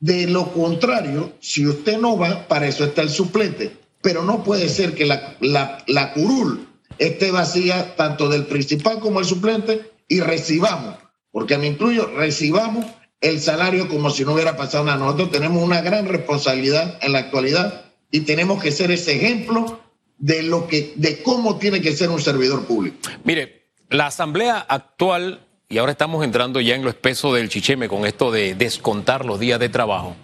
De 0.00 0.26
lo 0.26 0.52
contrario, 0.52 1.32
si 1.40 1.66
usted 1.66 1.96
no 1.96 2.18
va, 2.18 2.46
para 2.46 2.68
eso 2.68 2.84
está 2.84 3.00
el 3.00 3.08
suplente. 3.08 3.74
Pero 4.02 4.22
no 4.22 4.44
puede 4.44 4.68
ser 4.68 4.94
que 4.94 5.06
la, 5.06 5.34
la, 5.40 5.82
la 5.86 6.12
curul 6.12 6.68
esté 6.98 7.30
vacía 7.30 7.96
tanto 7.96 8.28
del 8.28 8.44
principal 8.44 8.98
como 8.98 9.20
el 9.20 9.24
suplente 9.24 9.90
y 10.08 10.20
recibamos, 10.20 10.96
porque 11.30 11.56
me 11.56 11.68
incluyo, 11.68 12.10
recibamos 12.14 12.84
el 13.22 13.40
salario 13.40 13.88
como 13.88 14.10
si 14.10 14.26
no 14.26 14.34
hubiera 14.34 14.58
pasado 14.58 14.84
nada. 14.84 14.98
Nosotros 14.98 15.30
tenemos 15.30 15.62
una 15.62 15.80
gran 15.80 16.06
responsabilidad 16.06 16.98
en 17.00 17.12
la 17.12 17.20
actualidad 17.20 17.86
y 18.10 18.20
tenemos 18.20 18.62
que 18.62 18.72
ser 18.72 18.90
ese 18.90 19.16
ejemplo 19.16 19.80
de 20.18 20.42
lo 20.42 20.68
que, 20.68 20.92
de 20.96 21.22
cómo 21.22 21.56
tiene 21.56 21.80
que 21.80 21.96
ser 21.96 22.10
un 22.10 22.20
servidor 22.20 22.66
público. 22.66 22.98
Mire, 23.24 23.70
la 23.88 24.08
asamblea 24.08 24.58
actual, 24.58 25.45
y 25.68 25.78
ahora 25.78 25.92
estamos 25.92 26.24
entrando 26.24 26.60
ya 26.60 26.76
en 26.76 26.84
lo 26.84 26.90
espeso 26.90 27.34
del 27.34 27.48
chicheme 27.48 27.88
con 27.88 28.06
esto 28.06 28.30
de 28.30 28.54
descontar 28.54 29.24
los 29.24 29.40
días 29.40 29.58
de 29.58 29.68
trabajo, 29.68 30.14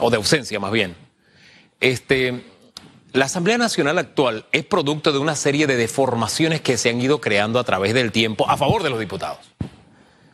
o 0.00 0.10
de 0.10 0.16
ausencia 0.16 0.58
más 0.60 0.72
bien. 0.72 0.96
Este, 1.80 2.44
la 3.12 3.26
Asamblea 3.26 3.58
Nacional 3.58 3.98
actual 3.98 4.46
es 4.52 4.64
producto 4.64 5.12
de 5.12 5.18
una 5.18 5.36
serie 5.36 5.66
de 5.66 5.76
deformaciones 5.76 6.60
que 6.62 6.78
se 6.78 6.88
han 6.88 7.00
ido 7.00 7.20
creando 7.20 7.58
a 7.58 7.64
través 7.64 7.92
del 7.92 8.12
tiempo 8.12 8.48
a 8.48 8.56
favor 8.56 8.82
de 8.82 8.90
los 8.90 8.98
diputados. 8.98 9.54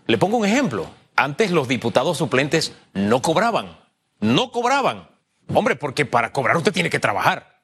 Le 0.06 0.18
pongo 0.18 0.36
un 0.36 0.46
ejemplo. 0.46 0.88
Antes 1.16 1.50
los 1.50 1.68
diputados 1.68 2.18
suplentes 2.18 2.74
no 2.92 3.22
cobraban, 3.22 3.78
no 4.20 4.50
cobraban. 4.50 5.08
Hombre, 5.52 5.76
porque 5.76 6.06
para 6.06 6.32
cobrar 6.32 6.56
usted 6.56 6.72
tiene 6.72 6.90
que 6.90 6.98
trabajar. 6.98 7.62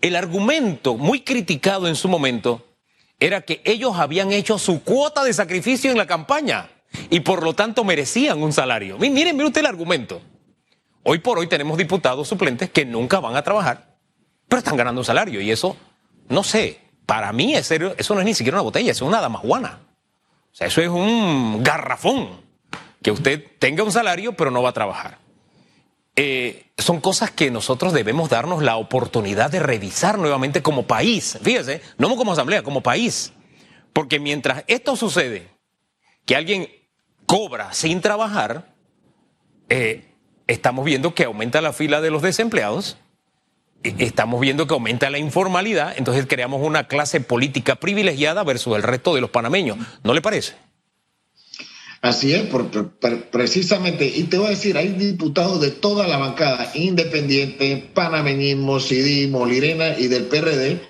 El 0.00 0.16
argumento 0.16 0.96
muy 0.96 1.22
criticado 1.22 1.88
en 1.88 1.96
su 1.96 2.08
momento 2.08 2.73
era 3.20 3.42
que 3.42 3.62
ellos 3.64 3.96
habían 3.96 4.32
hecho 4.32 4.58
su 4.58 4.82
cuota 4.82 5.24
de 5.24 5.32
sacrificio 5.32 5.90
en 5.90 5.98
la 5.98 6.06
campaña 6.06 6.70
y 7.10 7.20
por 7.20 7.42
lo 7.42 7.54
tanto 7.54 7.84
merecían 7.84 8.42
un 8.42 8.52
salario. 8.52 8.98
Miren, 8.98 9.14
miren 9.14 9.46
usted 9.46 9.60
el 9.60 9.66
argumento. 9.66 10.20
Hoy 11.02 11.18
por 11.18 11.38
hoy 11.38 11.46
tenemos 11.46 11.76
diputados 11.76 12.28
suplentes 12.28 12.70
que 12.70 12.84
nunca 12.84 13.20
van 13.20 13.36
a 13.36 13.42
trabajar, 13.42 13.96
pero 14.48 14.58
están 14.58 14.76
ganando 14.76 15.00
un 15.00 15.04
salario 15.04 15.40
y 15.40 15.50
eso, 15.50 15.76
no 16.28 16.42
sé, 16.42 16.80
para 17.06 17.32
mí 17.32 17.54
eso 17.54 18.14
no 18.14 18.20
es 18.20 18.24
ni 18.24 18.34
siquiera 18.34 18.56
una 18.56 18.62
botella, 18.62 18.92
eso 18.92 19.04
es 19.04 19.08
una 19.08 19.20
damajuana. 19.20 19.80
O 20.52 20.56
sea, 20.56 20.68
eso 20.68 20.80
es 20.80 20.88
un 20.88 21.62
garrafón 21.62 22.40
que 23.02 23.10
usted 23.10 23.44
tenga 23.58 23.82
un 23.82 23.92
salario 23.92 24.34
pero 24.34 24.50
no 24.50 24.62
va 24.62 24.70
a 24.70 24.72
trabajar. 24.72 25.18
Eh, 26.16 26.66
son 26.78 27.00
cosas 27.00 27.30
que 27.30 27.50
nosotros 27.50 27.92
debemos 27.92 28.30
darnos 28.30 28.62
la 28.62 28.76
oportunidad 28.76 29.50
de 29.50 29.60
revisar 29.60 30.18
nuevamente 30.18 30.62
como 30.62 30.86
país. 30.86 31.38
Fíjese, 31.42 31.82
no 31.98 32.14
como 32.16 32.32
asamblea, 32.32 32.62
como 32.62 32.82
país. 32.82 33.32
Porque 33.92 34.20
mientras 34.20 34.64
esto 34.66 34.96
sucede, 34.96 35.48
que 36.24 36.36
alguien 36.36 36.68
cobra 37.26 37.72
sin 37.72 38.00
trabajar, 38.00 38.74
eh, 39.68 40.14
estamos 40.46 40.84
viendo 40.84 41.14
que 41.14 41.24
aumenta 41.24 41.60
la 41.60 41.72
fila 41.72 42.00
de 42.00 42.10
los 42.10 42.22
desempleados, 42.22 42.96
eh, 43.82 43.94
estamos 43.98 44.40
viendo 44.40 44.66
que 44.66 44.74
aumenta 44.74 45.10
la 45.10 45.18
informalidad, 45.18 45.94
entonces 45.96 46.26
creamos 46.28 46.62
una 46.62 46.86
clase 46.86 47.20
política 47.20 47.76
privilegiada 47.76 48.42
versus 48.44 48.76
el 48.76 48.82
resto 48.82 49.14
de 49.14 49.20
los 49.20 49.30
panameños. 49.30 49.78
¿No 50.02 50.14
le 50.14 50.22
parece? 50.22 50.54
Así 52.04 52.34
es, 52.34 52.44
precisamente. 53.30 54.04
Y 54.04 54.24
te 54.24 54.36
voy 54.36 54.48
a 54.48 54.50
decir, 54.50 54.76
hay 54.76 54.88
diputados 54.88 55.58
de 55.62 55.70
toda 55.70 56.06
la 56.06 56.18
bancada, 56.18 56.70
independiente, 56.74 57.82
panameñismo, 57.94 58.78
CIDI, 58.78 59.28
Molirena 59.28 59.98
y 59.98 60.08
del 60.08 60.24
PRD, 60.24 60.82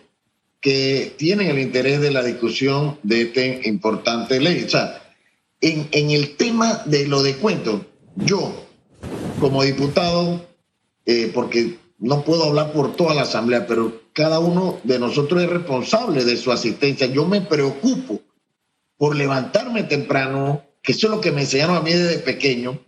que 0.61 1.15
tienen 1.17 1.51
el 1.51 1.61
interés 1.61 2.01
de 2.01 2.11
la 2.11 2.25
discusión 2.25 2.99
de 3.05 3.23
esta 3.23 3.45
importante 3.69 4.41
ley. 4.41 4.65
O 4.65 4.69
sea, 4.69 5.05
en, 5.61 5.87
en 5.93 6.11
el 6.11 6.35
tema 6.35 6.83
de 6.85 7.07
lo 7.07 7.23
de 7.23 7.37
cuento, 7.37 7.87
yo 8.17 8.67
como 9.39 9.63
diputado, 9.63 10.45
eh, 11.07 11.31
porque 11.33 11.79
no 12.01 12.25
puedo 12.25 12.43
hablar 12.43 12.73
por 12.73 12.97
toda 12.97 13.15
la 13.15 13.23
Asamblea, 13.23 13.69
pero 13.69 14.03
cada 14.15 14.41
uno 14.41 14.81
de 14.83 14.99
nosotros 14.99 15.41
es 15.45 15.49
responsable 15.49 16.25
de 16.25 16.37
su 16.37 16.51
asistencia. 16.51 17.07
Yo 17.07 17.25
me 17.25 17.41
preocupo 17.41 18.21
por 18.97 19.15
levantarme 19.15 19.85
temprano, 19.85 20.65
que 20.85 20.93
eso 20.93 21.07
es 21.07 21.11
lo 21.11 21.21
que 21.21 21.33
me 21.33 21.41
enseñaron 21.41 21.77
a 21.77 21.81
mí 21.81 21.93
desde 21.93 22.19
pequeño, 22.19 22.79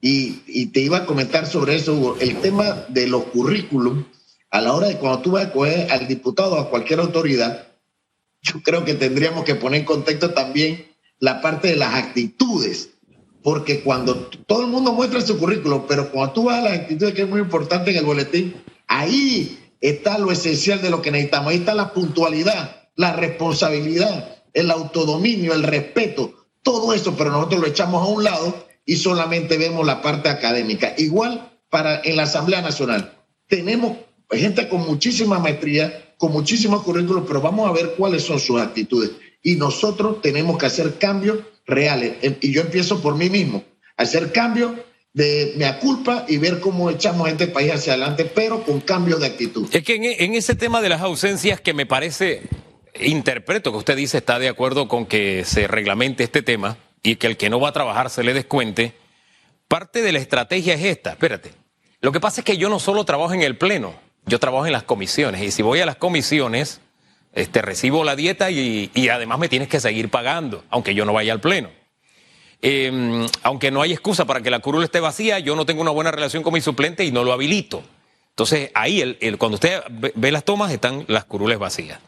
y, 0.00 0.66
te 0.66 0.80
iba 0.80 0.98
a 0.98 1.06
comentar 1.06 1.46
sobre 1.46 1.76
eso, 1.76 2.18
el 2.20 2.36
tema 2.42 2.84
de 2.90 3.06
los 3.06 3.24
currículums, 3.24 4.04
a 4.50 4.60
la 4.60 4.74
hora 4.74 4.88
de 4.88 4.98
cuando 4.98 5.20
tú 5.20 5.30
vas 5.30 5.46
a 5.46 5.52
coger 5.52 5.90
al 5.90 6.06
diputado 6.06 6.56
o 6.56 6.60
a 6.60 6.68
cualquier 6.68 7.00
autoridad, 7.00 7.68
yo 8.42 8.60
creo 8.62 8.84
que 8.84 8.92
tendríamos 8.94 9.44
que 9.44 9.54
poner 9.54 9.80
en 9.80 9.86
contexto 9.86 10.34
también 10.34 10.84
la 11.20 11.40
parte 11.40 11.68
de 11.68 11.76
las 11.76 11.94
actitudes, 11.94 12.90
porque 13.42 13.80
cuando 13.80 14.14
todo 14.46 14.62
el 14.62 14.66
mundo 14.66 14.92
muestra 14.92 15.22
su 15.22 15.38
currículum, 15.38 15.84
pero 15.88 16.10
cuando 16.10 16.34
tú 16.34 16.44
vas 16.44 16.58
a 16.58 16.62
las 16.62 16.80
actitudes, 16.80 17.14
que 17.14 17.22
es 17.22 17.28
muy 17.28 17.40
importante 17.40 17.92
en 17.92 17.96
el 17.96 18.04
boletín, 18.04 18.54
ahí 18.88 19.58
está 19.80 20.18
lo 20.18 20.30
esencial 20.30 20.82
de 20.82 20.90
lo 20.90 21.00
que 21.00 21.12
necesitamos, 21.12 21.52
ahí 21.52 21.58
está 21.58 21.74
la 21.74 21.94
puntualidad, 21.94 22.88
la 22.96 23.14
responsabilidad, 23.14 24.42
el 24.52 24.70
autodominio, 24.70 25.54
el 25.54 25.62
respeto, 25.62 26.43
todo 26.64 26.92
eso, 26.92 27.14
pero 27.16 27.30
nosotros 27.30 27.60
lo 27.60 27.66
echamos 27.68 28.02
a 28.02 28.10
un 28.10 28.24
lado 28.24 28.66
y 28.84 28.96
solamente 28.96 29.56
vemos 29.56 29.86
la 29.86 30.02
parte 30.02 30.28
académica. 30.28 30.94
Igual 30.98 31.52
para 31.70 32.00
en 32.04 32.16
la 32.16 32.22
Asamblea 32.22 32.62
Nacional. 32.62 33.12
Tenemos 33.48 33.98
gente 34.30 34.68
con 34.68 34.86
muchísima 34.86 35.38
maestría, 35.38 36.14
con 36.18 36.32
muchísimos 36.32 36.82
currículos, 36.82 37.24
pero 37.26 37.40
vamos 37.40 37.68
a 37.68 37.72
ver 37.72 37.94
cuáles 37.96 38.22
son 38.22 38.40
sus 38.40 38.60
actitudes. 38.60 39.10
Y 39.42 39.56
nosotros 39.56 40.22
tenemos 40.22 40.56
que 40.56 40.66
hacer 40.66 40.98
cambios 40.98 41.38
reales. 41.66 42.16
Y 42.40 42.52
yo 42.52 42.60
empiezo 42.60 43.00
por 43.02 43.16
mí 43.16 43.28
mismo, 43.28 43.64
hacer 43.96 44.32
cambios 44.32 44.72
de 45.12 45.54
mi 45.56 45.64
culpa 45.80 46.24
y 46.28 46.38
ver 46.38 46.60
cómo 46.60 46.90
echamos 46.90 47.28
este 47.28 47.48
país 47.48 47.72
hacia 47.72 47.94
adelante, 47.94 48.24
pero 48.24 48.62
con 48.64 48.80
cambios 48.80 49.20
de 49.20 49.26
actitud. 49.26 49.68
Es 49.72 49.82
que 49.82 49.96
en 49.96 50.34
ese 50.34 50.54
tema 50.54 50.80
de 50.80 50.88
las 50.88 51.02
ausencias 51.02 51.60
que 51.60 51.74
me 51.74 51.86
parece, 51.86 52.42
interpreto 53.00 53.72
que 53.72 53.78
usted 53.78 53.96
dice 53.96 54.18
está 54.18 54.38
de 54.38 54.48
acuerdo 54.48 54.88
con 54.88 55.06
que 55.06 55.44
se 55.44 55.66
reglamente 55.66 56.24
este 56.24 56.42
tema, 56.42 56.76
y 57.04 57.16
que 57.16 57.28
el 57.28 57.36
que 57.36 57.50
no 57.50 57.60
va 57.60 57.68
a 57.68 57.72
trabajar 57.72 58.10
se 58.10 58.24
le 58.24 58.32
descuente, 58.32 58.94
parte 59.68 60.02
de 60.02 60.10
la 60.10 60.18
estrategia 60.18 60.74
es 60.74 60.82
esta. 60.82 61.10
Espérate. 61.10 61.52
Lo 62.00 62.10
que 62.10 62.18
pasa 62.18 62.40
es 62.40 62.44
que 62.44 62.56
yo 62.56 62.68
no 62.68 62.80
solo 62.80 63.04
trabajo 63.04 63.34
en 63.34 63.42
el 63.42 63.56
Pleno, 63.56 63.94
yo 64.26 64.40
trabajo 64.40 64.66
en 64.66 64.72
las 64.72 64.82
comisiones. 64.82 65.42
Y 65.42 65.50
si 65.50 65.62
voy 65.62 65.80
a 65.80 65.86
las 65.86 65.96
comisiones, 65.96 66.80
este, 67.34 67.60
recibo 67.62 68.04
la 68.04 68.16
dieta 68.16 68.50
y, 68.50 68.90
además 69.12 69.38
me 69.38 69.48
tienes 69.48 69.68
que 69.68 69.80
seguir 69.80 70.10
pagando, 70.10 70.64
aunque 70.70 70.94
yo 70.94 71.04
no 71.04 71.12
vaya 71.12 71.32
al 71.32 71.40
Pleno. 71.40 71.68
Em, 72.62 73.26
aunque 73.42 73.70
no 73.70 73.82
hay 73.82 73.92
excusa 73.92 74.24
para 74.24 74.40
que 74.40 74.50
la 74.50 74.60
curul 74.60 74.82
esté 74.82 75.00
vacía, 75.00 75.38
yo 75.38 75.54
no 75.54 75.66
tengo 75.66 75.82
una 75.82 75.90
buena 75.90 76.10
relación 76.10 76.42
con 76.42 76.54
mi 76.54 76.62
suplente 76.62 77.04
y 77.04 77.12
no 77.12 77.22
lo 77.22 77.34
habilito. 77.34 77.82
Entonces, 78.30 78.70
ahí, 78.74 79.18
cuando 79.36 79.56
usted 79.56 79.82
ve, 79.90 80.32
las 80.32 80.44
tomas, 80.44 80.72
están 80.72 81.04
las 81.06 81.26
curules 81.26 81.58
vacías. 81.58 82.00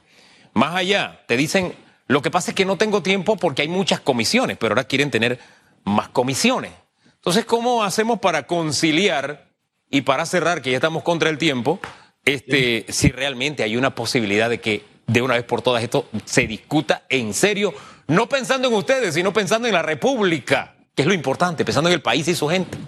Más 0.57 0.75
allá, 0.75 1.21
te 1.27 1.37
dicen, 1.37 1.75
lo 2.07 2.23
que 2.23 2.31
pasa 2.31 2.51
es 2.51 2.55
que 2.55 2.65
no 2.65 2.79
tengo 2.79 3.03
tiempo 3.03 3.37
porque 3.37 3.61
hay 3.61 3.69
muchas 3.69 4.01
comisiones, 4.01 4.57
pero 4.57 4.73
ahora 4.73 4.85
quieren 4.85 5.11
tener 5.11 5.39
más 5.85 6.09
comisiones. 6.09 6.73
Entonces, 7.17 7.45
¿cómo 7.45 7.85
hacemos 7.85 8.21
para 8.21 8.47
conciliar 8.47 9.51
y 9.91 10.01
para 10.01 10.25
cerrar, 10.25 10.63
que 10.63 10.71
ya 10.71 10.79
estamos 10.79 11.03
contra 11.03 11.29
el 11.29 11.37
tiempo, 11.37 11.79
este, 12.25 12.87
si 12.89 13.11
realmente 13.11 13.65
hay 13.65 13.77
una 13.77 13.95
posibilidad 13.95 14.49
de 14.49 14.59
que 14.59 14.83
de 15.07 15.21
una 15.21 15.35
vez 15.35 15.45
por 15.45 15.61
todas 15.61 15.83
esto 15.83 16.09
se 16.25 16.47
discuta 16.47 17.03
en 17.11 17.35
serio, 17.35 17.75
no 18.07 18.27
pensando 18.27 18.69
en 18.69 18.75
ustedes, 18.75 19.13
sino 19.13 19.35
pensando 19.35 19.69
en 19.69 19.75
la 19.75 19.83
República, 19.83 20.75
que 20.95 21.03
es 21.03 21.07
lo 21.07 21.13
importante, 21.13 21.67
pensando 21.67 21.91
en 21.91 21.95
el 21.95 22.01
país 22.03 22.27
y 22.29 22.35
su 22.35 22.49
gente? 22.49 22.79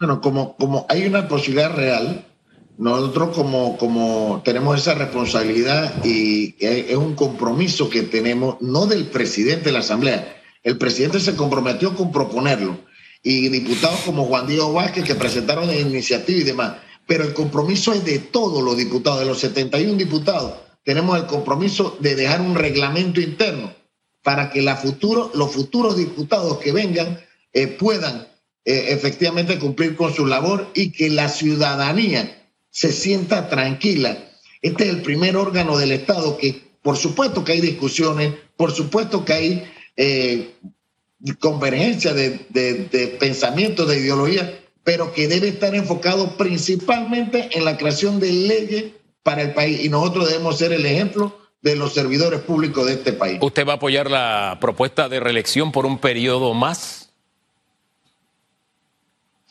Bueno, 0.00 0.20
como, 0.20 0.56
como 0.56 0.84
hay 0.88 1.06
una 1.06 1.28
posibilidad 1.28 1.72
real, 1.72 2.26
nosotros 2.76 3.36
como, 3.36 3.76
como 3.78 4.42
tenemos 4.44 4.80
esa 4.80 4.94
responsabilidad 4.94 6.04
y 6.04 6.56
es 6.58 6.96
un 6.96 7.14
compromiso 7.14 7.88
que 7.88 8.02
tenemos, 8.02 8.56
no 8.60 8.86
del 8.86 9.06
presidente 9.06 9.66
de 9.66 9.72
la 9.72 9.78
Asamblea, 9.78 10.42
el 10.62 10.78
presidente 10.78 11.20
se 11.20 11.36
comprometió 11.36 11.94
con 11.94 12.10
proponerlo 12.10 12.78
y 13.22 13.48
diputados 13.48 14.00
como 14.00 14.24
Juan 14.24 14.46
Diego 14.46 14.72
Vázquez 14.72 15.04
que 15.04 15.14
presentaron 15.14 15.72
iniciativa 15.72 16.38
y 16.38 16.44
demás, 16.44 16.76
pero 17.06 17.24
el 17.24 17.32
compromiso 17.32 17.92
es 17.92 18.04
de 18.04 18.18
todos 18.18 18.62
los 18.62 18.76
diputados, 18.76 19.20
de 19.20 19.26
los 19.26 19.38
71 19.38 19.94
diputados, 19.94 20.54
tenemos 20.84 21.18
el 21.18 21.26
compromiso 21.26 21.96
de 22.00 22.14
dejar 22.14 22.40
un 22.40 22.54
reglamento 22.54 23.20
interno 23.20 23.72
para 24.22 24.50
que 24.50 24.62
la 24.62 24.76
futuro, 24.76 25.30
los 25.34 25.52
futuros 25.52 25.96
diputados 25.96 26.58
que 26.58 26.72
vengan 26.72 27.20
eh, 27.52 27.66
puedan 27.66 28.26
eh, 28.64 28.86
efectivamente 28.88 29.58
cumplir 29.58 29.96
con 29.96 30.12
su 30.12 30.26
labor 30.26 30.70
y 30.74 30.92
que 30.92 31.10
la 31.10 31.28
ciudadanía 31.28 32.43
se 32.74 32.90
sienta 32.90 33.48
tranquila. 33.48 34.18
Este 34.60 34.82
es 34.82 34.90
el 34.90 35.02
primer 35.02 35.36
órgano 35.36 35.78
del 35.78 35.92
Estado 35.92 36.36
que, 36.36 36.60
por 36.82 36.96
supuesto 36.96 37.44
que 37.44 37.52
hay 37.52 37.60
discusiones, 37.60 38.34
por 38.56 38.72
supuesto 38.72 39.24
que 39.24 39.32
hay 39.32 39.72
eh, 39.96 40.56
convergencia 41.38 42.12
de, 42.12 42.46
de 42.50 43.16
pensamiento, 43.20 43.86
de 43.86 44.00
ideología, 44.00 44.60
pero 44.82 45.12
que 45.12 45.28
debe 45.28 45.48
estar 45.48 45.72
enfocado 45.76 46.36
principalmente 46.36 47.56
en 47.56 47.64
la 47.64 47.76
creación 47.76 48.18
de 48.18 48.32
leyes 48.32 48.84
para 49.22 49.42
el 49.42 49.54
país. 49.54 49.84
Y 49.84 49.88
nosotros 49.88 50.26
debemos 50.26 50.58
ser 50.58 50.72
el 50.72 50.84
ejemplo 50.84 51.38
de 51.62 51.76
los 51.76 51.94
servidores 51.94 52.40
públicos 52.40 52.86
de 52.86 52.94
este 52.94 53.12
país. 53.12 53.38
¿Usted 53.40 53.64
va 53.64 53.74
a 53.74 53.76
apoyar 53.76 54.10
la 54.10 54.58
propuesta 54.60 55.08
de 55.08 55.20
reelección 55.20 55.70
por 55.70 55.86
un 55.86 55.98
periodo 55.98 56.54
más 56.54 57.12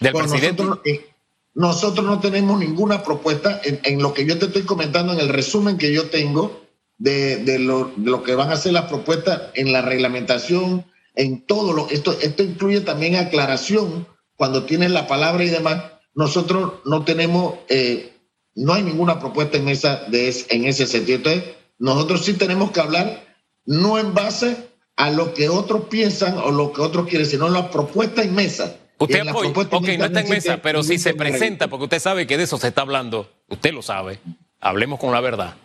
del 0.01 0.11
presidente? 0.11 0.63
Eh, 0.83 1.12
nosotros 1.55 2.05
no 2.05 2.19
tenemos 2.19 2.59
ninguna 2.59 3.03
propuesta 3.03 3.61
en, 3.63 4.01
lo 4.01 4.13
que 4.13 4.25
yo 4.25 4.39
te 4.39 4.47
estoy 4.47 4.63
comentando, 4.63 5.13
en 5.13 5.19
el 5.19 5.29
resumen 5.29 5.77
que 5.77 5.93
yo 5.93 6.09
tengo 6.09 6.63
de, 6.97 7.59
lo, 7.59 8.23
que 8.23 8.35
van 8.35 8.51
a 8.51 8.55
ser 8.55 8.73
las 8.73 8.85
propuestas 8.85 9.51
en 9.53 9.71
la 9.71 9.81
reglamentación, 9.81 10.85
en 11.15 11.45
todo 11.45 11.73
lo 11.73 11.89
esto 11.89 12.17
esto 12.21 12.41
incluye 12.41 12.81
también 12.81 13.15
aclaración 13.15 14.07
cuando 14.35 14.63
tienes 14.63 14.89
la 14.91 15.07
palabra 15.07 15.43
y 15.43 15.49
demás. 15.49 15.83
Nosotros 16.15 16.73
no 16.85 17.03
tenemos, 17.03 17.55
eh, 17.69 18.13
no 18.55 18.73
hay 18.73 18.81
ninguna 18.81 19.19
propuesta 19.19 19.57
en 19.57 19.67
esa 19.67 20.05
de, 20.07 20.35
en 20.49 20.65
ese 20.65 20.87
sentido. 20.87 21.17
Entonces, 21.17 21.43
nosotros 21.77 22.25
sí 22.25 22.33
tenemos 22.33 22.71
que 22.71 22.79
hablar 22.79 23.37
no 23.65 23.99
en 23.99 24.15
base 24.15 24.69
a 24.95 25.11
lo 25.11 25.35
que 25.35 25.49
otros 25.49 25.85
piensan 25.85 26.37
o 26.37 26.49
lo 26.49 26.73
que 26.73 26.81
otros 26.81 27.07
quieren, 27.07 27.27
sino 27.27 27.45
en 27.45 27.53
la 27.53 27.69
propuesta 27.69 28.23
en 28.23 28.33
mesa 28.33 28.75
Usted 28.99 29.27
apoya, 29.27 29.49
ok, 29.49 29.87
no 29.97 30.05
está 30.05 30.21
en 30.21 30.29
mesa, 30.29 30.61
pero 30.61 30.83
si 30.83 30.97
se 30.97 31.13
presenta, 31.13 31.67
porque 31.67 31.85
usted 31.85 31.99
sabe 31.99 32.27
que 32.27 32.37
de 32.37 32.43
eso 32.43 32.57
se 32.57 32.67
está 32.67 32.81
hablando, 32.81 33.31
usted 33.49 33.73
lo 33.73 33.81
sabe, 33.81 34.19
hablemos 34.59 34.99
con 34.99 35.11
la 35.11 35.19
verdad, 35.19 35.55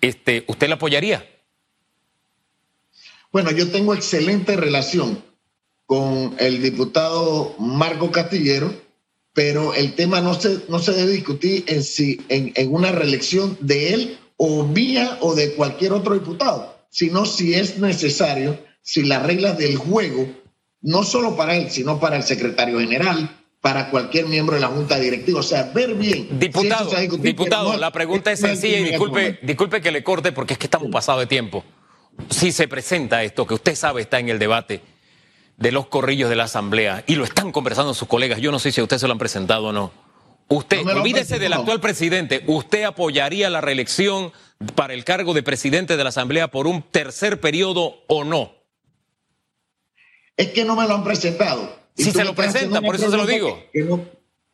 este, 0.00 0.44
¿usted 0.46 0.68
la 0.68 0.76
apoyaría? 0.76 1.28
Bueno, 3.32 3.50
yo 3.50 3.70
tengo 3.70 3.94
excelente 3.94 4.56
relación 4.56 5.24
con 5.86 6.36
el 6.38 6.62
diputado 6.62 7.56
Marco 7.58 8.12
Castillero, 8.12 8.72
pero 9.32 9.74
el 9.74 9.94
tema 9.94 10.20
no 10.20 10.34
se, 10.34 10.60
no 10.68 10.78
se 10.78 10.92
debe 10.92 11.12
discutir 11.12 11.64
en, 11.66 11.82
si, 11.82 12.24
en, 12.28 12.52
en 12.54 12.72
una 12.72 12.92
reelección 12.92 13.58
de 13.60 13.94
él 13.94 14.18
o 14.36 14.64
mía 14.64 15.18
o 15.20 15.34
de 15.34 15.54
cualquier 15.54 15.92
otro 15.92 16.14
diputado, 16.14 16.86
sino 16.90 17.26
si 17.26 17.54
es 17.54 17.78
necesario, 17.78 18.58
si 18.82 19.02
las 19.02 19.24
reglas 19.24 19.58
del 19.58 19.76
juego 19.76 20.28
no 20.84 21.02
solo 21.02 21.34
para 21.34 21.56
él, 21.56 21.70
sino 21.70 21.98
para 21.98 22.16
el 22.16 22.22
secretario 22.22 22.78
general, 22.78 23.30
para 23.62 23.88
cualquier 23.88 24.26
miembro 24.26 24.54
de 24.54 24.60
la 24.60 24.68
junta 24.68 24.98
directiva. 24.98 25.40
O 25.40 25.42
sea, 25.42 25.70
ver 25.74 25.94
bien. 25.94 26.38
Diputado, 26.38 26.90
diputado, 27.18 27.76
la 27.78 27.90
pregunta 27.90 28.30
es 28.30 28.40
sencilla 28.40 28.78
y 28.78 28.84
disculpe, 28.84 29.38
disculpe 29.42 29.80
que 29.80 29.90
le 29.90 30.04
corte 30.04 30.30
porque 30.32 30.52
es 30.52 30.58
que 30.58 30.66
estamos 30.66 30.90
pasados 30.92 31.22
de 31.22 31.26
tiempo. 31.26 31.64
Si 32.28 32.52
se 32.52 32.68
presenta 32.68 33.22
esto, 33.22 33.46
que 33.46 33.54
usted 33.54 33.74
sabe 33.74 34.02
está 34.02 34.18
en 34.18 34.28
el 34.28 34.38
debate 34.38 34.82
de 35.56 35.72
los 35.72 35.86
corrillos 35.86 36.28
de 36.28 36.36
la 36.36 36.44
Asamblea 36.44 37.02
y 37.06 37.14
lo 37.14 37.24
están 37.24 37.50
conversando 37.50 37.94
sus 37.94 38.06
colegas, 38.06 38.38
yo 38.38 38.52
no 38.52 38.58
sé 38.58 38.70
si 38.70 38.82
a 38.82 38.84
usted 38.84 38.98
se 38.98 39.06
lo 39.06 39.12
han 39.12 39.18
presentado 39.18 39.68
o 39.68 39.72
no. 39.72 39.90
Usted, 40.48 40.86
olvídese 40.86 41.38
del 41.38 41.54
actual 41.54 41.80
presidente, 41.80 42.44
¿usted 42.46 42.84
apoyaría 42.84 43.48
la 43.48 43.62
reelección 43.62 44.32
para 44.74 44.92
el 44.92 45.02
cargo 45.02 45.32
de 45.32 45.42
presidente 45.42 45.96
de 45.96 46.02
la 46.02 46.10
Asamblea 46.10 46.48
por 46.48 46.66
un 46.66 46.82
tercer 46.82 47.40
periodo 47.40 48.04
o 48.06 48.24
no? 48.24 48.63
Es 50.36 50.48
que 50.48 50.64
no 50.64 50.76
me 50.76 50.86
lo 50.88 50.94
han 50.94 51.04
presentado. 51.04 51.76
Si 51.96 52.10
se 52.10 52.24
lo 52.24 52.34
presenta, 52.34 52.80
por 52.80 52.96
eso 52.96 53.10
se 53.10 53.16
lo 53.16 53.26
digo. 53.26 53.62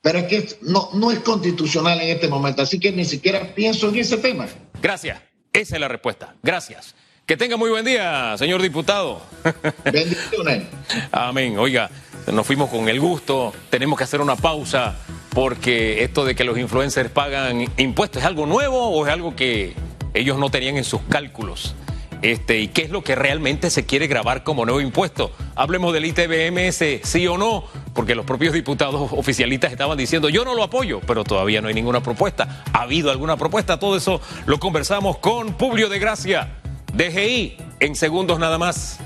pero 0.02 0.18
es 0.18 0.24
que 0.24 0.48
no, 0.62 0.90
no 0.94 1.10
es 1.10 1.20
constitucional 1.20 2.00
en 2.00 2.10
este 2.10 2.28
momento, 2.28 2.62
así 2.62 2.78
que 2.78 2.92
ni 2.92 3.04
siquiera 3.04 3.54
pienso 3.54 3.88
en 3.88 3.96
ese 3.96 4.18
tema. 4.18 4.46
Gracias. 4.82 5.20
Esa 5.52 5.76
es 5.76 5.80
la 5.80 5.88
respuesta. 5.88 6.34
Gracias. 6.42 6.94
Que 7.26 7.36
tenga 7.36 7.56
muy 7.56 7.70
buen 7.70 7.84
día, 7.84 8.36
señor 8.38 8.60
diputado. 8.60 9.22
Bendiciones. 9.84 10.64
Amén. 11.12 11.58
Oiga, 11.58 11.90
nos 12.26 12.46
fuimos 12.46 12.70
con 12.70 12.88
el 12.88 13.00
gusto. 13.00 13.52
Tenemos 13.70 13.96
que 13.96 14.04
hacer 14.04 14.20
una 14.20 14.36
pausa 14.36 14.96
porque 15.32 16.02
esto 16.02 16.24
de 16.24 16.34
que 16.34 16.44
los 16.44 16.58
influencers 16.58 17.10
pagan 17.10 17.66
impuestos 17.76 18.22
es 18.22 18.26
algo 18.26 18.46
nuevo 18.46 18.90
o 18.90 19.06
es 19.06 19.12
algo 19.12 19.36
que 19.36 19.74
ellos 20.12 20.38
no 20.38 20.50
tenían 20.50 20.76
en 20.76 20.84
sus 20.84 21.02
cálculos. 21.02 21.74
Este, 22.22 22.60
¿Y 22.60 22.68
qué 22.68 22.82
es 22.82 22.90
lo 22.90 23.02
que 23.02 23.14
realmente 23.14 23.70
se 23.70 23.86
quiere 23.86 24.06
grabar 24.06 24.44
como 24.44 24.64
nuevo 24.64 24.80
impuesto? 24.80 25.32
Hablemos 25.54 25.92
del 25.94 26.04
ITBMS, 26.04 27.00
sí 27.02 27.26
o 27.26 27.38
no, 27.38 27.64
porque 27.94 28.14
los 28.14 28.26
propios 28.26 28.52
diputados 28.52 29.10
oficialistas 29.12 29.72
estaban 29.72 29.96
diciendo 29.96 30.28
yo 30.28 30.44
no 30.44 30.54
lo 30.54 30.62
apoyo, 30.62 31.00
pero 31.06 31.24
todavía 31.24 31.62
no 31.62 31.68
hay 31.68 31.74
ninguna 31.74 32.02
propuesta. 32.02 32.64
¿Ha 32.72 32.82
habido 32.82 33.10
alguna 33.10 33.36
propuesta? 33.36 33.78
Todo 33.78 33.96
eso 33.96 34.20
lo 34.46 34.58
conversamos 34.60 35.18
con 35.18 35.54
Publio 35.54 35.88
de 35.88 35.98
Gracia, 35.98 36.60
DGI, 36.92 37.56
en 37.80 37.96
segundos 37.96 38.38
nada 38.38 38.58
más. 38.58 38.98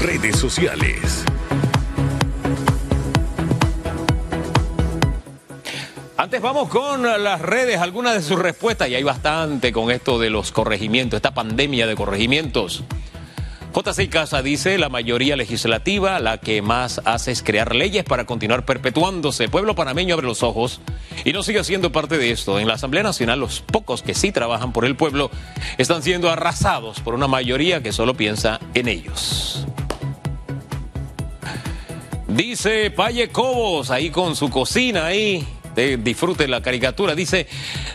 Redes 0.00 0.36
sociales. 0.36 1.24
Antes 6.20 6.42
vamos 6.42 6.68
con 6.68 7.02
las 7.02 7.40
redes, 7.40 7.80
algunas 7.80 8.12
de 8.12 8.20
sus 8.20 8.38
respuestas, 8.38 8.90
y 8.90 8.94
hay 8.94 9.02
bastante 9.02 9.72
con 9.72 9.90
esto 9.90 10.18
de 10.18 10.28
los 10.28 10.52
corregimientos, 10.52 11.16
esta 11.16 11.32
pandemia 11.32 11.86
de 11.86 11.96
corregimientos. 11.96 12.84
JC 13.74 14.10
Casa 14.10 14.42
dice, 14.42 14.76
la 14.76 14.90
mayoría 14.90 15.34
legislativa, 15.34 16.20
la 16.20 16.36
que 16.36 16.60
más 16.60 17.00
hace 17.06 17.32
es 17.32 17.42
crear 17.42 17.74
leyes 17.74 18.04
para 18.04 18.26
continuar 18.26 18.66
perpetuándose. 18.66 19.48
Pueblo 19.48 19.74
panameño 19.74 20.12
abre 20.12 20.26
los 20.26 20.42
ojos 20.42 20.82
y 21.24 21.32
no 21.32 21.42
sigue 21.42 21.64
siendo 21.64 21.90
parte 21.90 22.18
de 22.18 22.32
esto. 22.32 22.60
En 22.60 22.68
la 22.68 22.74
Asamblea 22.74 23.02
Nacional, 23.02 23.40
los 23.40 23.62
pocos 23.62 24.02
que 24.02 24.12
sí 24.12 24.30
trabajan 24.30 24.74
por 24.74 24.84
el 24.84 24.96
pueblo 24.96 25.30
están 25.78 26.02
siendo 26.02 26.28
arrasados 26.28 27.00
por 27.00 27.14
una 27.14 27.28
mayoría 27.28 27.82
que 27.82 27.92
solo 27.92 28.12
piensa 28.12 28.60
en 28.74 28.88
ellos. 28.88 29.66
Dice 32.28 32.90
Paye 32.90 33.30
Cobos, 33.30 33.90
ahí 33.90 34.10
con 34.10 34.36
su 34.36 34.50
cocina 34.50 35.06
ahí, 35.06 35.46
disfrute 36.02 36.48
la 36.48 36.62
caricatura. 36.62 37.14
Dice, 37.14 37.46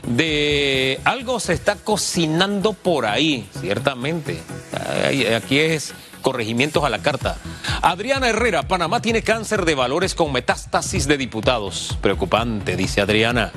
de 0.07 0.99
algo 1.03 1.39
se 1.39 1.53
está 1.53 1.75
cocinando 1.75 2.73
por 2.73 3.05
ahí, 3.05 3.47
ciertamente. 3.59 4.39
Aquí 5.35 5.59
es 5.59 5.93
corregimientos 6.21 6.83
a 6.83 6.89
la 6.89 6.99
carta. 6.99 7.37
Adriana 7.81 8.29
Herrera, 8.29 8.67
Panamá 8.67 9.01
tiene 9.01 9.21
cáncer 9.21 9.63
de 9.63 9.75
valores 9.75 10.15
con 10.15 10.31
metástasis 10.31 11.07
de 11.07 11.17
diputados. 11.17 11.97
Preocupante, 12.01 12.75
dice 12.75 13.01
Adriana. 13.01 13.51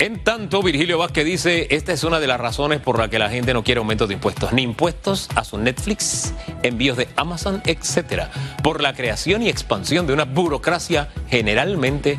En 0.00 0.22
tanto, 0.22 0.62
Virgilio 0.62 0.96
Vázquez 0.96 1.24
dice, 1.24 1.66
esta 1.70 1.92
es 1.92 2.04
una 2.04 2.20
de 2.20 2.28
las 2.28 2.38
razones 2.38 2.80
por 2.80 3.00
la 3.00 3.10
que 3.10 3.18
la 3.18 3.30
gente 3.30 3.52
no 3.52 3.64
quiere 3.64 3.80
aumentos 3.80 4.06
de 4.06 4.14
impuestos, 4.14 4.52
ni 4.52 4.62
impuestos 4.62 5.28
a 5.34 5.42
su 5.42 5.58
Netflix, 5.58 6.32
envíos 6.62 6.96
de 6.96 7.08
Amazon, 7.16 7.60
etcétera, 7.66 8.30
por 8.62 8.80
la 8.80 8.94
creación 8.94 9.42
y 9.42 9.48
expansión 9.48 10.06
de 10.06 10.12
una 10.12 10.24
burocracia 10.24 11.08
generalmente 11.28 12.16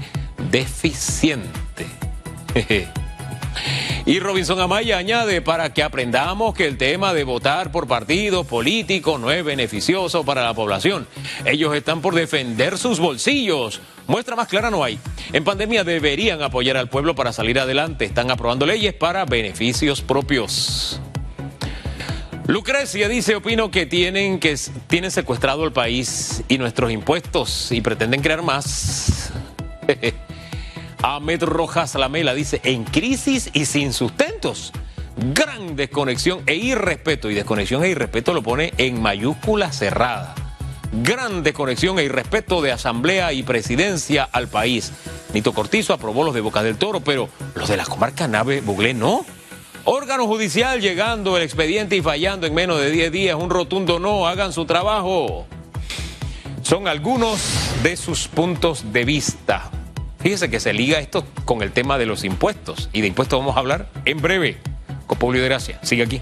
deficiente. 0.52 1.88
Y 4.10 4.20
Robinson 4.20 4.60
Amaya 4.60 4.98
añade 4.98 5.40
para 5.40 5.72
que 5.72 5.84
aprendamos 5.84 6.56
que 6.56 6.66
el 6.66 6.80
tema 6.80 7.14
de 7.14 7.24
votar 7.24 7.72
por 7.72 7.86
partidos 7.86 8.48
políticos 8.48 9.22
no 9.22 9.30
es 9.30 9.46
beneficioso 9.46 10.24
para 10.24 10.44
la 10.44 10.56
población. 10.56 11.06
Ellos 11.46 11.76
están 11.76 12.02
por 12.02 12.16
defender 12.16 12.80
sus 12.80 13.00
bolsillos. 13.00 13.82
Muestra 14.08 14.36
más 14.36 14.48
clara 14.48 14.72
no 14.72 14.84
hay. 14.84 14.98
En 15.32 15.44
pandemia 15.44 15.84
deberían 15.84 16.42
apoyar 16.42 16.76
al 16.76 16.90
pueblo 16.90 17.14
para 17.14 17.32
salir 17.32 17.60
adelante. 17.60 18.06
Están 18.06 18.32
aprobando 18.32 18.66
leyes 18.66 18.96
para 18.96 19.26
beneficios 19.26 20.02
propios. 20.02 21.00
Lucrecia 22.48 23.08
dice, 23.10 23.36
opino 23.36 23.70
que 23.70 23.86
tienen, 23.86 24.40
que 24.40 24.58
tienen 24.88 25.12
secuestrado 25.12 25.66
el 25.66 25.72
país 25.72 26.44
y 26.48 26.58
nuestros 26.58 26.92
impuestos 26.92 27.72
y 27.72 27.82
pretenden 27.82 28.24
crear 28.24 28.42
más. 28.42 29.32
Ahmed 31.02 31.44
Rojas 31.44 31.96
Lamela 31.96 32.34
dice, 32.34 32.60
en 32.64 32.84
crisis 32.84 33.50
y 33.54 33.66
sin 33.66 33.94
sustentos. 33.94 34.74
Gran 35.34 35.76
desconexión 35.76 36.42
e 36.46 36.56
irrespeto. 36.56 37.30
Y 37.30 37.36
desconexión 37.36 37.84
e 37.84 37.90
irrespeto 37.90 38.34
lo 38.34 38.42
pone 38.42 38.74
en 38.78 39.02
mayúscula 39.02 39.72
cerrada. 39.72 40.36
Gran 40.92 41.44
desconexión 41.44 42.00
e 42.00 42.04
irrespeto 42.04 42.62
de 42.62 42.72
asamblea 42.72 43.32
y 43.32 43.44
presidencia 43.44 44.28
al 44.30 44.48
país. 44.48 44.92
Nito 45.34 45.54
Cortizo 45.54 45.94
aprobó 45.94 46.24
los 46.24 46.34
de 46.34 46.42
Boca 46.42 46.64
del 46.64 46.78
Toro, 46.78 47.02
pero 47.02 47.30
los 47.56 47.70
de 47.70 47.78
la 47.78 47.86
comarca 47.86 48.28
Nave 48.28 48.62
Buglé 48.62 48.94
no. 48.94 49.26
Órgano 49.86 50.28
judicial 50.28 50.82
llegando 50.82 51.38
el 51.38 51.44
expediente 51.44 51.96
y 51.96 52.02
fallando 52.02 52.46
en 52.48 52.54
menos 52.54 52.80
de 52.80 52.92
10 52.92 53.12
días. 53.12 53.36
Un 53.36 53.50
rotundo 53.50 54.00
no. 54.00 54.28
Hagan 54.28 54.52
su 54.52 54.66
trabajo. 54.66 55.46
Son 56.62 56.88
algunos 56.88 57.40
de 57.84 57.96
sus 57.96 58.28
puntos 58.28 58.92
de 58.92 59.06
vista. 59.06 59.72
Fíjese 60.20 60.50
que 60.50 60.60
se 60.60 60.74
liga 60.74 61.00
esto 61.00 61.26
con 61.46 61.62
el 61.62 61.72
tema 61.72 61.98
de 61.98 62.06
los 62.06 62.24
impuestos. 62.24 62.90
Y 62.94 63.02
de 63.02 63.08
impuestos 63.08 63.40
vamos 63.40 63.56
a 63.56 63.60
hablar 63.60 63.90
en 64.06 64.22
breve 64.22 64.58
con 65.08 65.18
Publio 65.18 65.42
de 65.42 65.48
Gracia. 65.48 65.80
Sigue 65.82 66.04
aquí. 66.04 66.22